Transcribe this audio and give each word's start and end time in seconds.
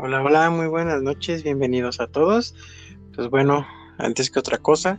Hola, 0.00 0.22
hola, 0.22 0.48
muy 0.50 0.68
buenas 0.68 1.02
noches, 1.02 1.42
bienvenidos 1.42 1.98
a 1.98 2.06
todos. 2.06 2.54
Pues 3.16 3.28
bueno, 3.30 3.66
antes 3.98 4.30
que 4.30 4.38
otra 4.38 4.56
cosa, 4.56 4.96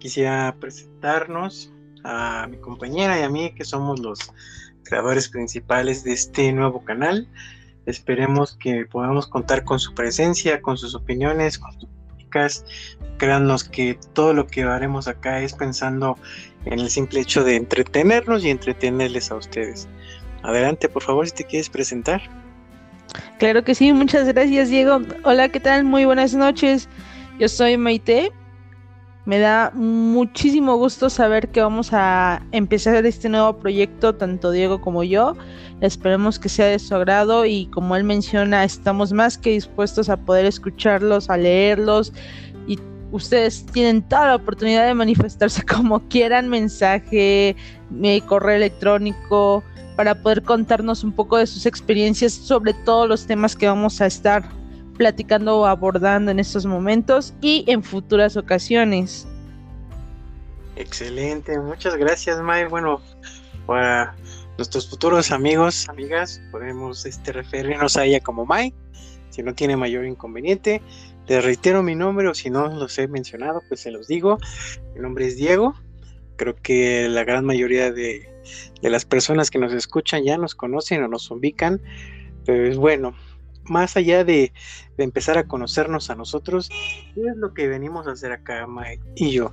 quisiera 0.00 0.56
presentarnos 0.58 1.72
a 2.02 2.48
mi 2.50 2.56
compañera 2.56 3.20
y 3.20 3.22
a 3.22 3.28
mí, 3.28 3.54
que 3.54 3.64
somos 3.64 4.00
los 4.00 4.18
creadores 4.82 5.28
principales 5.28 6.02
de 6.02 6.12
este 6.12 6.50
nuevo 6.50 6.84
canal. 6.84 7.28
Esperemos 7.86 8.56
que 8.56 8.84
podamos 8.84 9.28
contar 9.28 9.62
con 9.62 9.78
su 9.78 9.94
presencia, 9.94 10.60
con 10.60 10.76
sus 10.76 10.96
opiniones, 10.96 11.60
con 11.60 11.72
sus 11.74 11.88
críticas. 12.08 12.64
Créanos 13.16 13.62
que 13.62 13.96
todo 14.12 14.34
lo 14.34 14.48
que 14.48 14.64
haremos 14.64 15.06
acá 15.06 15.40
es 15.40 15.52
pensando 15.52 16.18
en 16.64 16.80
el 16.80 16.90
simple 16.90 17.20
hecho 17.20 17.44
de 17.44 17.54
entretenernos 17.54 18.44
y 18.44 18.50
entretenerles 18.50 19.30
a 19.30 19.36
ustedes. 19.36 19.88
Adelante, 20.42 20.88
por 20.88 21.04
favor, 21.04 21.28
si 21.28 21.34
te 21.36 21.44
quieres 21.44 21.70
presentar. 21.70 22.49
Claro 23.38 23.64
que 23.64 23.74
sí, 23.74 23.92
muchas 23.92 24.26
gracias 24.28 24.68
Diego. 24.68 25.00
Hola, 25.24 25.48
¿qué 25.48 25.60
tal? 25.60 25.84
Muy 25.84 26.04
buenas 26.04 26.34
noches. 26.34 26.88
Yo 27.38 27.48
soy 27.48 27.76
Maite. 27.76 28.32
Me 29.26 29.38
da 29.38 29.70
muchísimo 29.74 30.76
gusto 30.76 31.10
saber 31.10 31.48
que 31.48 31.60
vamos 31.60 31.90
a 31.92 32.42
empezar 32.52 33.04
este 33.06 33.28
nuevo 33.28 33.58
proyecto, 33.58 34.14
tanto 34.14 34.50
Diego 34.50 34.80
como 34.80 35.04
yo. 35.04 35.36
Esperemos 35.80 36.38
que 36.38 36.48
sea 36.48 36.66
de 36.66 36.78
su 36.78 36.94
agrado 36.94 37.46
y 37.46 37.66
como 37.66 37.96
él 37.96 38.04
menciona, 38.04 38.64
estamos 38.64 39.12
más 39.12 39.38
que 39.38 39.50
dispuestos 39.50 40.08
a 40.08 40.16
poder 40.16 40.46
escucharlos, 40.46 41.30
a 41.30 41.36
leerlos 41.36 42.12
y 42.66 42.78
ustedes 43.12 43.66
tienen 43.66 44.02
toda 44.02 44.28
la 44.28 44.36
oportunidad 44.36 44.86
de 44.86 44.94
manifestarse 44.94 45.62
como 45.66 46.00
quieran, 46.08 46.48
mensaje, 46.48 47.56
correo 48.26 48.56
electrónico, 48.56 49.62
para 50.00 50.14
poder 50.14 50.42
contarnos 50.42 51.04
un 51.04 51.12
poco 51.12 51.36
de 51.36 51.46
sus 51.46 51.66
experiencias 51.66 52.32
sobre 52.32 52.72
todos 52.72 53.06
los 53.06 53.26
temas 53.26 53.54
que 53.54 53.66
vamos 53.66 54.00
a 54.00 54.06
estar 54.06 54.48
platicando 54.96 55.58
o 55.58 55.66
abordando 55.66 56.30
en 56.30 56.40
estos 56.40 56.64
momentos 56.64 57.34
y 57.42 57.66
en 57.66 57.82
futuras 57.82 58.34
ocasiones. 58.38 59.28
Excelente, 60.76 61.58
muchas 61.58 61.96
gracias 61.96 62.40
May. 62.40 62.64
Bueno, 62.64 63.02
para 63.66 64.16
nuestros 64.56 64.88
futuros 64.88 65.30
amigos, 65.32 65.86
amigas, 65.90 66.40
podemos 66.50 67.04
este, 67.04 67.32
referirnos 67.32 67.98
a 67.98 68.06
ella 68.06 68.20
como 68.20 68.46
May, 68.46 68.72
si 69.28 69.42
no 69.42 69.54
tiene 69.54 69.76
mayor 69.76 70.06
inconveniente. 70.06 70.80
Les 71.28 71.44
reitero 71.44 71.82
mi 71.82 71.94
nombre 71.94 72.26
o 72.26 72.32
si 72.32 72.48
no 72.48 72.68
los 72.68 72.98
he 72.98 73.06
mencionado, 73.06 73.60
pues 73.68 73.80
se 73.80 73.90
los 73.90 74.08
digo. 74.08 74.38
Mi 74.94 75.02
nombre 75.02 75.26
es 75.26 75.36
Diego. 75.36 75.74
Creo 76.36 76.56
que 76.56 77.06
la 77.10 77.22
gran 77.24 77.44
mayoría 77.44 77.92
de 77.92 78.30
de 78.82 78.90
las 78.90 79.04
personas 79.04 79.50
que 79.50 79.58
nos 79.58 79.72
escuchan 79.72 80.24
ya 80.24 80.38
nos 80.38 80.54
conocen 80.54 81.02
o 81.02 81.08
nos 81.08 81.30
ubican, 81.30 81.80
pero 82.44 82.66
es 82.66 82.76
bueno, 82.76 83.14
más 83.64 83.96
allá 83.96 84.24
de, 84.24 84.52
empezar 84.98 85.38
a 85.38 85.46
conocernos 85.46 86.10
a 86.10 86.14
nosotros, 86.14 86.68
¿qué 87.14 87.20
es 87.20 87.36
lo 87.36 87.54
que 87.54 87.68
venimos 87.68 88.06
a 88.06 88.12
hacer 88.12 88.32
acá, 88.32 88.66
Mike 88.66 89.02
y 89.16 89.30
yo? 89.30 89.52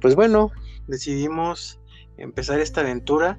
Pues 0.00 0.14
bueno, 0.14 0.52
decidimos 0.86 1.78
empezar 2.16 2.60
esta 2.60 2.80
aventura 2.80 3.38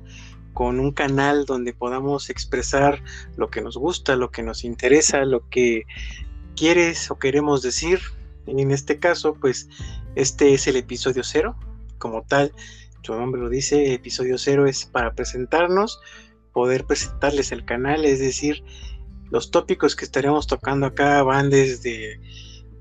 con 0.53 0.79
un 0.79 0.91
canal 0.91 1.45
donde 1.45 1.73
podamos 1.73 2.29
expresar 2.29 3.01
lo 3.37 3.49
que 3.49 3.61
nos 3.61 3.77
gusta, 3.77 4.15
lo 4.15 4.31
que 4.31 4.43
nos 4.43 4.63
interesa, 4.63 5.23
lo 5.25 5.47
que 5.49 5.85
quieres 6.55 7.09
o 7.09 7.17
queremos 7.17 7.61
decir. 7.61 7.99
Y 8.45 8.61
en 8.61 8.71
este 8.71 8.99
caso, 8.99 9.35
pues 9.35 9.69
este 10.15 10.53
es 10.53 10.67
el 10.67 10.75
episodio 10.75 11.23
cero. 11.23 11.55
Como 11.99 12.23
tal, 12.23 12.51
su 13.07 13.15
nombre 13.15 13.41
lo 13.41 13.47
dice, 13.47 13.93
episodio 13.93 14.37
cero 14.37 14.67
es 14.67 14.85
para 14.85 15.13
presentarnos, 15.13 16.01
poder 16.51 16.83
presentarles 16.83 17.53
el 17.53 17.63
canal, 17.63 18.03
es 18.03 18.19
decir, 18.19 18.65
los 19.31 19.49
tópicos 19.49 19.95
que 19.95 20.03
estaremos 20.03 20.45
tocando 20.45 20.87
acá 20.87 21.23
van 21.23 21.49
desde 21.49 22.19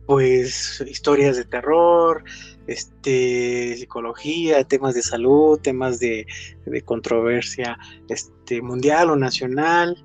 pues 0.05 0.83
historias 0.89 1.37
de 1.37 1.45
terror, 1.45 2.25
este, 2.67 3.77
psicología, 3.77 4.65
temas 4.65 4.97
de 4.97 5.03
salud, 5.03 5.61
temas 5.61 6.01
de, 6.01 6.27
de 6.65 6.83
controversia 6.83 7.79
este, 8.09 8.61
mundial 8.63 9.11
o 9.11 9.17
nacional, 9.17 10.05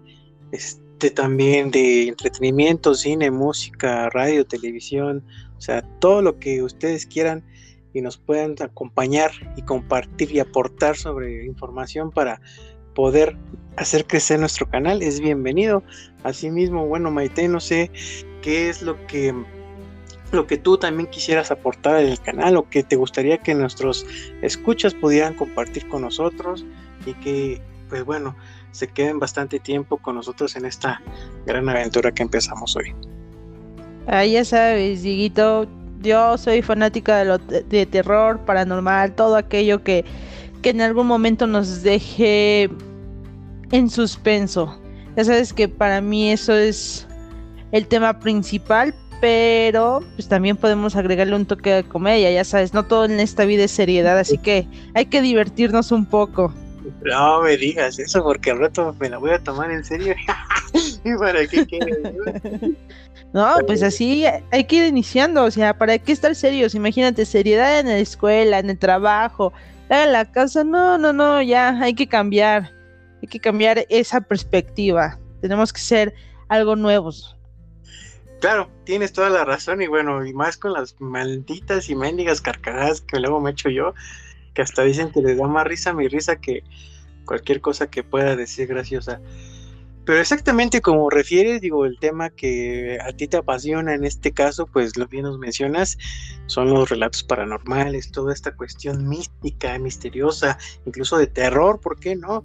este, 0.51 1.09
también 1.09 1.72
de 1.72 2.09
entretenimiento, 2.09 2.94
cine, 2.94 3.31
música, 3.31 4.07
radio, 4.12 4.46
televisión, 4.46 5.25
o 5.57 5.62
sea, 5.62 5.81
todo 6.00 6.22
lo 6.22 6.38
que 6.38 6.62
ustedes 6.62 7.07
quieran 7.07 7.44
y 7.94 8.02
nos 8.02 8.18
puedan 8.18 8.56
acompañar 8.62 9.31
y 9.56 9.62
compartir 9.63 10.31
y 10.31 10.40
aportar 10.40 10.97
sobre 10.97 11.46
información 11.46 12.12
para 12.12 12.41
poder 12.94 13.38
hacer 13.78 14.06
crecer 14.06 14.40
nuestro 14.40 14.69
canal 14.69 15.02
es 15.02 15.19
bienvenido. 15.19 15.84
Asimismo, 16.24 16.85
bueno, 16.88 17.12
Maite, 17.12 17.47
no 17.47 17.59
sé 17.59 17.91
qué 18.41 18.69
es 18.69 18.81
lo 18.81 19.06
que 19.07 19.34
lo 20.31 20.47
que 20.47 20.57
tú 20.57 20.78
también 20.78 21.09
quisieras 21.09 21.52
aportar 21.52 21.96
al 21.96 22.22
canal 22.22 22.56
o 22.56 22.69
que 22.69 22.84
te 22.84 22.96
gustaría 22.96 23.40
que 23.40 23.53
nuestros 23.53 24.06
escuchas 24.41 24.94
pudieran 24.94 25.34
compartir 25.34 25.90
con 25.90 26.03
nosotros 26.03 26.66
y 27.06 27.13
que 27.16 27.62
pues 27.90 28.06
bueno, 28.06 28.38
se 28.72 28.88
queden 28.88 29.19
bastante 29.19 29.59
tiempo 29.59 29.97
con 29.97 30.16
nosotros 30.16 30.56
en 30.56 30.66
esta 30.66 31.02
gran 31.46 31.68
aventura 31.68 32.13
que 32.13 32.23
empezamos 32.23 32.78
hoy. 32.78 32.96
Ah, 34.08 34.25
ya 34.25 34.46
sabes, 34.46 35.03
Diguito, 35.03 35.68
yo 36.01 36.38
soy 36.38 36.62
fanática 36.62 37.17
de 37.17 37.25
lo 37.25 37.38
de 37.38 37.85
terror, 37.85 38.39
paranormal, 38.45 39.13
todo 39.16 39.35
aquello 39.35 39.84
que, 39.84 40.06
que 40.62 40.69
en 40.69 40.81
algún 40.81 41.07
momento 41.07 41.47
nos 41.47 41.84
deje 41.84 42.69
en 43.72 43.89
suspenso. 43.89 44.79
Ya 45.16 45.25
sabes 45.25 45.53
que 45.53 45.67
para 45.67 46.01
mí 46.01 46.31
eso 46.31 46.53
es 46.53 47.07
el 47.72 47.88
tema 47.88 48.19
principal, 48.19 48.94
pero 49.19 50.01
pues 50.16 50.28
también 50.28 50.57
podemos 50.57 50.95
agregarle 50.95 51.35
un 51.35 51.45
toque 51.45 51.72
de 51.72 51.84
comedia, 51.84 52.31
ya 52.31 52.44
sabes, 52.44 52.73
no 52.73 52.84
todo 52.85 53.06
en 53.06 53.19
esta 53.19 53.45
vida 53.45 53.63
es 53.66 53.72
seriedad, 53.72 54.17
así 54.17 54.38
que 54.38 54.67
hay 54.94 55.06
que 55.06 55.22
divertirnos 55.22 55.91
un 55.91 56.06
poco. 56.06 56.53
No 57.03 57.41
me 57.41 57.57
digas 57.57 58.00
eso 58.00 58.23
porque 58.23 58.51
al 58.51 58.59
rato 58.59 58.95
me 59.00 59.09
la 59.09 59.17
voy 59.17 59.31
a 59.31 59.40
tomar 59.40 59.72
en 59.72 59.84
serio. 59.84 60.16
¿Y 61.03 61.16
para 61.17 61.45
qué 61.47 61.66
quieres? 61.66 61.97
No, 63.34 63.56
pues 63.66 63.81
así 63.81 64.25
hay 64.52 64.66
que 64.66 64.75
ir 64.75 64.84
iniciando, 64.84 65.46
o 65.46 65.52
sea, 65.52 65.78
¿para 65.78 65.97
qué 65.97 66.12
estar 66.12 66.36
serios? 66.36 66.75
Imagínate, 66.75 67.25
seriedad 67.25 67.80
en 67.80 67.88
la 67.88 67.97
escuela, 67.97 68.59
en 68.59 68.69
el 68.69 68.78
trabajo, 68.78 69.53
en 69.90 70.12
la 70.12 70.30
casa, 70.30 70.66
no, 70.66 70.97
no, 70.97 71.14
no, 71.14 71.41
ya 71.41 71.80
hay 71.81 71.94
que 71.94 72.08
cambiar, 72.08 72.72
hay 73.22 73.28
que 73.30 73.40
cambiar 73.40 73.86
esa 73.90 74.20
perspectiva, 74.20 75.18
tenemos 75.40 75.72
que 75.72 75.80
ser 75.80 76.14
algo 76.50 76.75
nuevos. 76.75 77.38
Claro, 78.41 78.70
tienes 78.86 79.14
toda 79.14 79.30
la 79.30 79.46
razón 79.46 79.81
y 79.81 79.88
bueno, 79.88 80.25
y 80.25 80.34
más 80.34 80.58
con 80.58 80.74
las 80.74 81.00
malditas 81.00 81.90
y 81.90 81.96
mendigas 81.96 82.41
carcajadas 82.41 83.00
que 83.00 83.20
luego 83.20 83.40
me 83.40 83.52
echo 83.52 83.70
yo, 83.70 83.94
que 84.53 84.62
hasta 84.62 84.84
dicen 84.84 85.12
que 85.12 85.22
les 85.22 85.38
da 85.38 85.47
más 85.47 85.66
risa 85.66 85.94
mi 85.94 86.08
risa 86.08 86.36
que 86.36 86.64
cualquier 87.25 87.62
cosa 87.62 87.88
que 87.90 88.03
pueda 88.03 88.36
decir 88.36 88.68
graciosa. 88.68 89.22
Pero 90.06 90.19
exactamente 90.19 90.81
como 90.81 91.09
refieres, 91.09 91.62
digo, 91.62 91.85
el 91.85 92.00
tema 92.00 92.29
que 92.29 92.97
a 93.01 93.13
ti 93.13 93.28
te 93.28 93.38
apasiona 93.38 93.94
en 93.94 94.03
este 94.03 94.31
caso, 94.31 94.66
pues 94.66 94.97
lo 94.97 95.07
bien 95.07 95.23
nos 95.23 95.38
mencionas, 95.38 95.97
son 96.47 96.69
los 96.69 96.89
relatos 96.89 97.23
paranormales, 97.23 98.11
toda 98.11 98.34
esta 98.34 98.56
cuestión 98.56 99.07
mística, 99.07 99.78
misteriosa, 99.78 100.57
incluso 100.85 101.17
de 101.17 101.28
terror, 101.28 101.79
¿por 101.79 102.00
qué 102.00 102.16
no? 102.16 102.44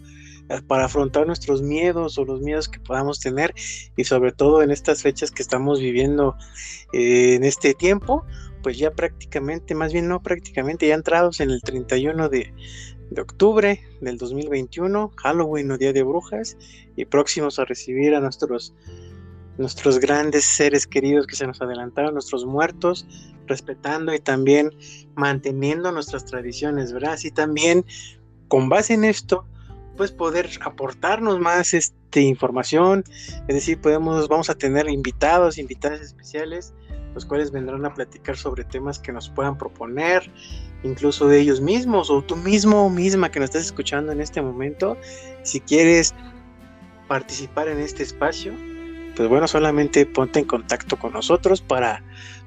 Eh, 0.49 0.62
para 0.62 0.84
afrontar 0.84 1.27
nuestros 1.27 1.62
miedos 1.62 2.19
o 2.19 2.25
los 2.25 2.41
miedos 2.41 2.69
que 2.69 2.78
podamos 2.78 3.19
tener 3.19 3.53
y 3.97 4.05
sobre 4.05 4.33
todo 4.33 4.62
en 4.62 4.71
estas 4.71 5.03
fechas 5.03 5.31
que 5.33 5.43
estamos 5.43 5.81
viviendo 5.81 6.37
eh, 6.93 7.34
en 7.34 7.43
este 7.43 7.75
tiempo, 7.75 8.25
pues 8.62 8.78
ya 8.78 8.91
prácticamente, 8.93 9.75
más 9.75 9.93
bien 9.93 10.09
no 10.09 10.22
prácticamente, 10.22 10.87
ya 10.87 10.95
entrados 10.95 11.41
en 11.41 11.50
el 11.50 11.62
31 11.62 12.28
de, 12.28 12.53
de 13.11 13.22
octubre 13.22 13.81
del 14.00 14.19
2021, 14.19 15.13
Halloween 15.16 15.71
o 15.71 15.78
Día 15.78 15.92
de 15.92 16.03
Brujas, 16.03 16.57
y 16.97 17.04
próximos 17.04 17.59
a 17.59 17.65
recibir 17.65 18.15
a 18.15 18.21
nuestros, 18.21 18.75
nuestros 19.59 19.98
grandes 19.98 20.45
seres 20.45 20.86
queridos 20.86 21.27
que 21.27 21.36
se 21.36 21.47
nos 21.47 21.60
adelantaron, 21.60 22.15
nuestros 22.15 22.45
muertos, 22.45 23.07
respetando 23.47 24.13
y 24.13 24.19
también 24.19 24.71
manteniendo 25.15 25.92
nuestras 25.92 26.25
tradiciones, 26.25 26.92
¿verdad? 26.92 27.19
Y 27.22 27.31
también 27.31 27.84
con 28.48 28.69
base 28.69 28.95
en 28.95 29.04
esto, 29.04 29.47
pues 29.97 30.13
poder 30.13 30.51
aportarnos 30.60 31.39
más 31.39 31.75
este, 31.75 32.21
información, 32.21 33.04
es 33.48 33.54
decir, 33.54 33.81
podemos, 33.81 34.28
vamos 34.28 34.51
a 34.51 34.54
tener 34.54 34.89
invitados, 34.89 35.59
invitadas 35.59 36.01
especiales, 36.01 36.75
los 37.15 37.25
cuales 37.25 37.51
vendrán 37.51 37.86
a 37.86 37.95
platicar 37.95 38.36
sobre 38.36 38.65
temas 38.65 38.98
que 38.98 39.10
nos 39.10 39.31
puedan 39.31 39.57
proponer, 39.57 40.31
incluso 40.86 41.28
de 41.28 41.41
ellos 41.41 41.60
mismos 41.60 42.10
o 42.10 42.22
tú 42.22 42.36
mismo 42.36 42.86
o 42.86 42.91
misma 42.91 43.30
que 43.30 43.41
nos 43.41 43.50
estás 43.50 43.66
escuchando 43.66 44.12
en 44.12 44.21
este 44.21 44.41
momento, 44.41 44.97
si 45.42 45.60
quieres 45.60 46.15
participar 47.09 47.68
en 47.68 47.78
este 47.78 48.03
espacio, 48.03 48.53
pues 49.15 49.28
bueno, 49.28 49.48
solamente 49.48 50.06
ponte 50.06 50.41
en 50.41 50.44
contacto 50.44 50.97
con 50.98 51.12
nosotros 51.12 51.60
para, 51.60 52.03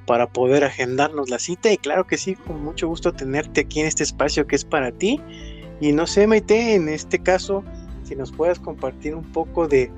para 0.06 0.28
poder 0.28 0.64
agendarnos 0.64 1.30
la 1.30 1.40
cita 1.40 1.72
y 1.72 1.78
claro 1.78 2.06
que 2.06 2.18
sí, 2.18 2.36
con 2.36 2.64
mucho 2.64 2.88
gusto 2.88 3.12
tenerte 3.14 3.62
aquí 3.62 3.80
en 3.80 3.88
este 3.88 4.04
espacio 4.04 4.46
que 4.48 4.56
es 4.56 4.66
para 4.66 4.92
ti. 4.92 5.20
Y 5.82 5.92
no 5.94 6.06
sé, 6.06 6.28
Maite, 6.28 6.76
en 6.76 6.90
este 6.90 7.20
caso, 7.20 7.64
si 8.04 8.16
nos 8.16 8.32
puedas 8.32 8.60
compartir 8.60 9.16
un 9.16 9.24
poco 9.24 9.68
de, 9.68 9.92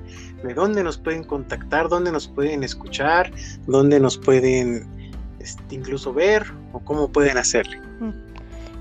de 0.44 0.54
dónde 0.54 0.82
nos 0.84 0.96
pueden 0.98 1.24
contactar, 1.24 1.88
dónde 1.88 2.12
nos 2.12 2.28
pueden 2.28 2.62
escuchar, 2.62 3.32
dónde 3.66 3.98
nos 3.98 4.16
pueden 4.16 4.86
este, 5.40 5.74
incluso 5.74 6.12
ver 6.12 6.44
o 6.72 6.80
cómo 6.80 7.10
pueden 7.10 7.36
hacerle. 7.36 7.80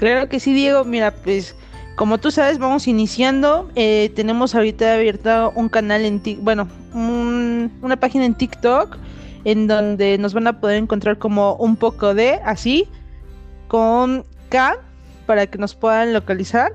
Claro 0.01 0.27
que 0.27 0.39
sí, 0.39 0.55
Diego. 0.55 0.83
Mira, 0.83 1.11
pues 1.11 1.55
como 1.95 2.17
tú 2.17 2.31
sabes, 2.31 2.57
vamos 2.57 2.87
iniciando. 2.87 3.69
Eh, 3.75 4.11
tenemos 4.15 4.55
ahorita 4.55 4.95
abierto 4.95 5.53
un 5.55 5.69
canal 5.69 6.05
en 6.05 6.19
TikTok, 6.19 6.43
bueno, 6.43 6.67
una 6.95 7.97
página 7.99 8.25
en 8.25 8.33
TikTok 8.33 8.97
en 9.43 9.67
donde 9.67 10.17
nos 10.17 10.33
van 10.33 10.47
a 10.47 10.59
poder 10.59 10.77
encontrar 10.77 11.19
como 11.19 11.53
un 11.57 11.75
poco 11.75 12.15
de 12.15 12.39
así 12.43 12.87
con 13.67 14.25
K 14.49 14.79
para 15.27 15.45
que 15.45 15.59
nos 15.59 15.75
puedan 15.75 16.13
localizar 16.13 16.71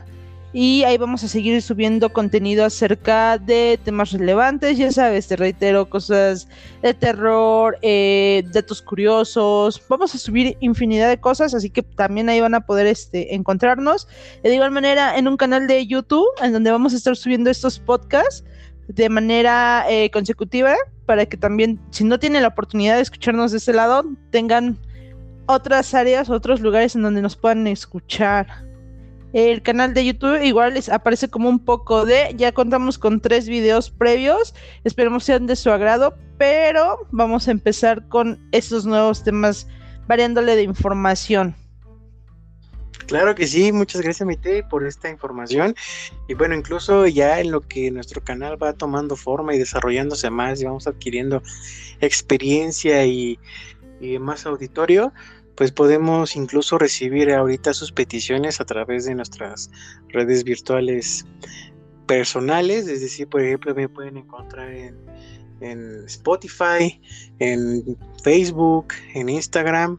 y 0.59 0.85
ahí 0.85 0.97
vamos 0.97 1.23
a 1.23 1.29
seguir 1.29 1.61
subiendo 1.61 2.15
contenido 2.15 2.65
acerca 2.65 3.37
de 3.37 3.79
temas 3.85 4.13
relevantes, 4.13 4.79
ya 4.79 4.91
sabes, 4.91 5.29
te 5.29 5.37
reitero, 5.37 5.91
cosas 5.91 6.49
de 6.81 6.95
terror, 6.95 7.77
eh, 7.83 8.43
datos 8.55 8.81
curiosos, 8.81 9.83
vamos 9.87 10.15
a 10.15 10.19
subir 10.19 10.57
infinidad 10.61 11.11
de 11.11 11.21
cosas, 11.21 11.53
así 11.53 11.69
que 11.69 11.83
también 11.83 12.31
ahí 12.31 12.41
van 12.41 12.55
a 12.55 12.65
poder 12.65 12.87
este, 12.87 13.35
encontrarnos. 13.35 14.09
De 14.43 14.55
igual 14.55 14.71
manera, 14.71 15.19
en 15.19 15.29
un 15.29 15.37
canal 15.37 15.67
de 15.67 15.87
YouTube, 15.87 16.27
en 16.43 16.55
donde 16.55 16.71
vamos 16.71 16.95
a 16.95 16.97
estar 16.97 17.15
subiendo 17.17 17.51
estos 17.51 17.79
podcasts 17.79 18.43
de 18.89 19.11
manera 19.11 19.85
eh, 19.91 20.11
consecutiva, 20.11 20.75
para 21.05 21.27
que 21.27 21.37
también, 21.37 21.79
si 21.91 22.03
no 22.03 22.19
tienen 22.19 22.41
la 22.41 22.49
oportunidad 22.49 22.97
de 22.97 23.03
escucharnos 23.03 23.53
de 23.53 23.59
ese 23.59 23.75
lado, 23.75 24.05
tengan 24.31 24.79
otras 25.49 25.93
áreas, 25.93 26.31
otros 26.31 26.63
lugares 26.63 26.97
en 26.97 27.03
donde 27.03 27.21
nos 27.21 27.37
puedan 27.37 27.67
escuchar. 27.67 28.66
El 29.37 29.61
canal 29.61 29.93
de 29.93 30.03
YouTube 30.03 30.43
igual 30.43 30.73
les 30.73 30.89
aparece 30.89 31.29
como 31.29 31.51
un 31.51 31.63
poco 31.63 32.07
de, 32.07 32.35
ya 32.39 32.53
contamos 32.53 32.97
con 32.97 33.21
tres 33.21 33.51
videos 33.51 33.91
previos, 33.91 34.55
esperemos 34.83 35.25
sean 35.25 35.47
de 35.47 35.57
su 35.57 35.71
agrado, 35.71 36.17
pero 36.39 37.07
vamos 37.11 37.47
a 37.47 37.51
empezar 37.51 38.09
con 38.09 38.41
estos 38.53 38.87
nuevos 38.87 39.25
temas 39.25 39.69
variándole 40.07 40.57
de 40.57 40.63
información. 40.63 41.55
Claro 43.09 43.35
que 43.35 43.47
sí, 43.47 43.73
muchas 43.73 44.01
gracias 44.01 44.27
Mite 44.27 44.63
por 44.63 44.87
esta 44.87 45.11
información. 45.11 45.75
Y 46.29 46.33
bueno, 46.33 46.55
incluso 46.55 47.07
ya 47.07 47.39
en 47.39 47.51
lo 47.51 47.61
que 47.61 47.91
nuestro 47.91 48.25
canal 48.25 48.57
va 48.61 48.73
tomando 48.73 49.17
forma 49.17 49.55
y 49.55 49.59
desarrollándose 49.59 50.31
más 50.31 50.63
y 50.63 50.65
vamos 50.65 50.87
adquiriendo 50.87 51.43
experiencia 52.01 53.05
y, 53.05 53.39
y 54.01 54.19
más 54.19 54.47
auditorio, 54.47 55.13
pues 55.57 55.73
podemos 55.73 56.37
incluso 56.37 56.79
recibir 56.79 57.33
ahorita 57.33 57.73
sus 57.73 57.91
peticiones 57.91 58.61
a 58.61 58.67
través 58.67 59.07
de 59.07 59.15
nuestras 59.15 59.71
redes 60.09 60.45
virtuales 60.45 61.25
personales, 62.07 62.87
es 62.87 63.01
decir, 63.01 63.27
por 63.29 63.41
ejemplo, 63.41 63.75
me 63.75 63.89
pueden 63.89 64.19
encontrar 64.19 64.71
en, 64.73 64.97
Spotify, 66.05 67.01
en 67.39 67.97
Facebook, 68.23 68.89
en 69.15 69.31
Instagram, 69.31 69.99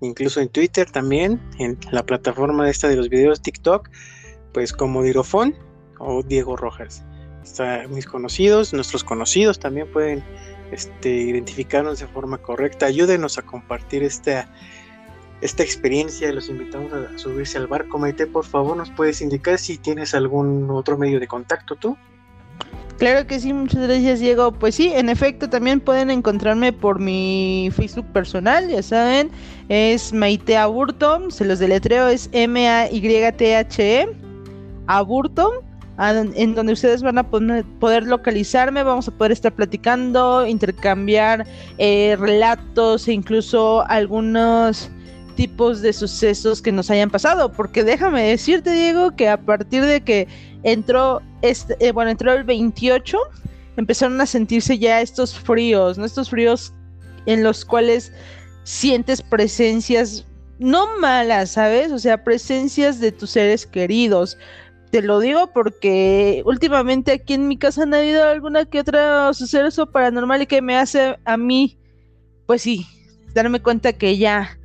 incluso 0.00 0.40
en 0.40 0.48
Twitter 0.48 0.90
también, 0.90 1.40
en 1.58 1.78
la 1.90 2.04
plataforma 2.04 2.68
esta 2.70 2.88
de 2.88 2.96
los 2.96 3.10
videos 3.10 3.42
TikTok, 3.42 3.90
pues 4.54 4.72
como 4.72 5.02
Dirofón 5.02 5.54
o 5.98 6.22
Diego 6.22 6.56
Rojas. 6.56 7.04
Está, 7.42 7.86
mis 7.88 8.06
conocidos, 8.06 8.72
nuestros 8.72 9.04
conocidos 9.04 9.58
también 9.58 9.92
pueden 9.92 10.24
este, 10.72 11.10
identificarnos 11.10 12.00
de 12.00 12.06
forma 12.06 12.38
correcta. 12.38 12.86
Ayúdenos 12.86 13.36
a 13.36 13.42
compartir 13.42 14.02
esta 14.02 14.50
esta 15.40 15.62
experiencia. 15.62 16.32
Los 16.32 16.48
invitamos 16.48 16.92
a 16.92 17.18
subirse 17.18 17.58
al 17.58 17.66
barco. 17.66 17.98
Maite, 17.98 18.26
por 18.26 18.44
favor, 18.44 18.76
nos 18.76 18.90
puedes 18.90 19.20
indicar 19.20 19.58
si 19.58 19.78
tienes 19.78 20.14
algún 20.14 20.70
otro 20.70 20.98
medio 20.98 21.20
de 21.20 21.26
contacto 21.26 21.76
tú. 21.76 21.96
Claro 22.98 23.26
que 23.26 23.40
sí, 23.40 23.52
muchas 23.52 23.82
gracias 23.82 24.20
Diego. 24.20 24.52
Pues 24.52 24.76
sí, 24.76 24.92
en 24.94 25.08
efecto 25.08 25.50
también 25.50 25.80
pueden 25.80 26.10
encontrarme 26.10 26.72
por 26.72 27.00
mi 27.00 27.70
Facebook 27.74 28.06
personal, 28.12 28.68
ya 28.68 28.82
saben, 28.82 29.30
es 29.68 30.12
Maite 30.12 30.56
Aburto, 30.56 31.28
se 31.30 31.44
los 31.44 31.58
deletreo, 31.58 32.06
es 32.06 32.28
M-A-Y-T-H-E, 32.32 34.08
Aburto, 34.86 35.64
en 35.98 36.54
donde 36.54 36.72
ustedes 36.72 37.02
van 37.02 37.18
a 37.18 37.28
poder 37.28 38.04
localizarme, 38.04 38.84
vamos 38.84 39.08
a 39.08 39.10
poder 39.10 39.32
estar 39.32 39.52
platicando, 39.52 40.46
intercambiar 40.46 41.46
eh, 41.78 42.16
relatos 42.18 43.08
e 43.08 43.12
incluso 43.12 43.84
algunos 43.88 44.90
tipos 45.34 45.80
de 45.80 45.92
sucesos 45.92 46.62
que 46.62 46.72
nos 46.72 46.90
hayan 46.90 47.10
pasado, 47.10 47.52
porque 47.52 47.84
déjame 47.84 48.22
decirte, 48.22 48.72
Diego, 48.72 49.14
que 49.16 49.28
a 49.28 49.36
partir 49.36 49.84
de 49.84 50.00
que 50.00 50.28
entró 50.62 51.20
este, 51.42 51.76
eh, 51.80 51.92
bueno, 51.92 52.10
entró 52.10 52.32
el 52.32 52.44
28, 52.44 53.18
empezaron 53.76 54.20
a 54.20 54.26
sentirse 54.26 54.78
ya 54.78 55.00
estos 55.00 55.38
fríos, 55.38 55.98
¿no? 55.98 56.04
Estos 56.04 56.30
fríos 56.30 56.72
en 57.26 57.42
los 57.42 57.64
cuales 57.64 58.12
sientes 58.64 59.22
presencias 59.22 60.26
no 60.58 60.98
malas, 60.98 61.52
¿sabes? 61.52 61.92
O 61.92 61.98
sea, 61.98 62.24
presencias 62.24 63.00
de 63.00 63.12
tus 63.12 63.30
seres 63.30 63.66
queridos. 63.66 64.38
Te 64.90 65.02
lo 65.02 65.18
digo 65.18 65.50
porque 65.52 66.42
últimamente 66.46 67.12
aquí 67.12 67.34
en 67.34 67.48
mi 67.48 67.58
casa 67.58 67.82
han 67.82 67.94
habido 67.94 68.24
alguna 68.24 68.64
que 68.64 68.80
otra 68.80 69.32
suceso 69.34 69.86
paranormal 69.90 70.42
y 70.42 70.46
que 70.46 70.62
me 70.62 70.76
hace 70.76 71.18
a 71.24 71.36
mí, 71.36 71.76
pues 72.46 72.62
sí, 72.62 72.86
darme 73.34 73.60
cuenta 73.60 73.92
que 73.92 74.16
ya 74.16 74.56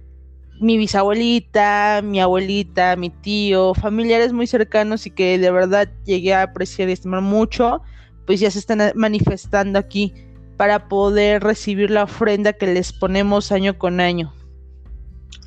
mi 0.60 0.78
bisabuelita, 0.78 2.02
mi 2.04 2.20
abuelita, 2.20 2.96
mi 2.96 3.10
tío, 3.10 3.74
familiares 3.74 4.34
muy 4.34 4.48
cercanos 4.48 5.06
y 5.06 5.12
que 5.12 5.38
de 5.38 5.52
verdad 5.52 5.90
llegué 6.06 6.34
a 6.34 6.44
apreciar 6.44 6.90
y 6.90 6.94
estimar 6.94 7.22
mucho, 7.22 7.82
pues 8.26 8.40
ya 8.40 8.52
se 8.52 8.60
están 8.60 8.80
manifestando 8.96 9.80
aquí 9.80 10.14
para 10.58 10.88
poder 10.90 11.42
recibir 11.42 11.90
la 11.90 12.04
ofrenda 12.04 12.54
que 12.54 12.68
les 12.68 12.92
ponemos 12.92 13.52
año 13.52 13.78
con 13.78 14.00
año. 14.00 14.34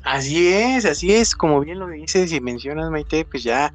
Así 0.03 0.47
es, 0.47 0.85
así 0.85 1.13
es, 1.13 1.35
como 1.35 1.61
bien 1.61 1.79
lo 1.79 1.87
dices 1.87 2.33
y 2.33 2.41
mencionas, 2.41 2.89
Maite, 2.89 3.23
pues 3.25 3.43
ya 3.43 3.73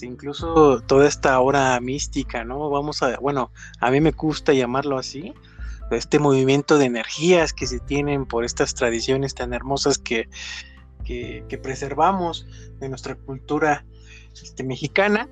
incluso 0.00 0.80
toda 0.80 1.06
esta 1.06 1.38
hora 1.40 1.78
mística, 1.80 2.44
¿no? 2.44 2.70
Vamos 2.70 3.02
a, 3.02 3.18
bueno, 3.18 3.52
a 3.80 3.90
mí 3.90 4.00
me 4.00 4.10
gusta 4.10 4.52
llamarlo 4.52 4.98
así, 4.98 5.32
este 5.96 6.18
movimiento 6.18 6.78
de 6.78 6.86
energías 6.86 7.52
que 7.52 7.66
se 7.66 7.80
tienen 7.80 8.26
por 8.26 8.44
estas 8.44 8.74
tradiciones 8.74 9.34
tan 9.34 9.52
hermosas 9.52 9.98
que, 9.98 10.28
que, 11.04 11.60
preservamos 11.62 12.46
de 12.80 12.88
nuestra 12.88 13.14
cultura 13.14 13.84
este, 14.40 14.64
mexicana. 14.64 15.28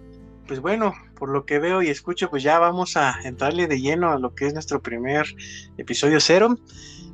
Pues 0.47 0.61
bueno, 0.61 0.95
por 1.17 1.29
lo 1.29 1.47
que 1.47 1.59
veo 1.59 1.83
y 1.83 1.89
escucho, 1.89 2.29
pues 2.31 2.43
ya 2.43 2.59
vamos 2.59 2.97
a 2.97 3.21
entrarle 3.25 3.67
de 3.69 3.81
lleno 3.81 4.11
a 4.11 4.19
lo 4.19 4.35
que 4.35 4.47
es 4.47 4.55
nuestro 4.55 4.83
primer 4.83 5.27
episodio 5.77 6.21
cero. 6.21 6.59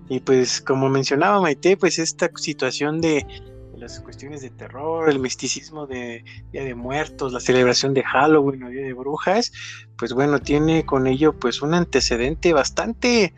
Y 0.08 0.20
pues 0.20 0.60
como 0.60 0.88
mencionaba 0.88 1.40
Maite, 1.40 1.76
pues 1.76 1.98
esta 1.98 2.30
situación 2.36 3.00
de, 3.00 3.26
las 3.76 4.00
cuestiones 4.00 4.40
de 4.40 4.50
terror, 4.50 5.08
el 5.10 5.18
misticismo 5.18 5.86
de 5.86 6.24
Día 6.52 6.64
de 6.64 6.74
Muertos, 6.74 7.32
la 7.32 7.40
celebración 7.40 7.94
de 7.94 8.02
Halloween 8.02 8.62
o 8.64 8.70
Día 8.70 8.82
de 8.82 8.92
Brujas, 8.92 9.52
pues 9.96 10.12
bueno, 10.12 10.38
tiene 10.40 10.84
con 10.86 11.06
ello 11.06 11.32
pues 11.38 11.62
un 11.62 11.74
antecedente 11.74 12.52
bastante, 12.52 13.34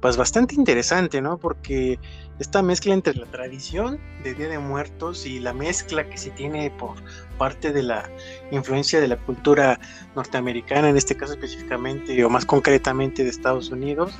pues 0.00 0.16
bastante 0.16 0.54
interesante, 0.54 1.20
¿no? 1.20 1.38
Porque 1.38 1.98
esta 2.38 2.62
mezcla 2.62 2.94
entre 2.94 3.14
la 3.14 3.26
tradición 3.26 4.00
de 4.24 4.34
Día 4.34 4.48
de 4.48 4.58
Muertos 4.58 5.26
y 5.26 5.38
la 5.38 5.52
mezcla 5.52 6.08
que 6.08 6.18
se 6.18 6.30
tiene 6.30 6.70
por 6.70 6.96
parte 7.38 7.72
de 7.72 7.82
la 7.82 8.10
influencia 8.50 9.00
de 9.00 9.08
la 9.08 9.16
cultura 9.16 9.78
norteamericana, 10.16 10.88
en 10.88 10.96
este 10.96 11.16
caso 11.16 11.34
específicamente 11.34 12.24
o 12.24 12.30
más 12.30 12.46
concretamente 12.46 13.22
de 13.24 13.30
Estados 13.30 13.70
Unidos, 13.70 14.12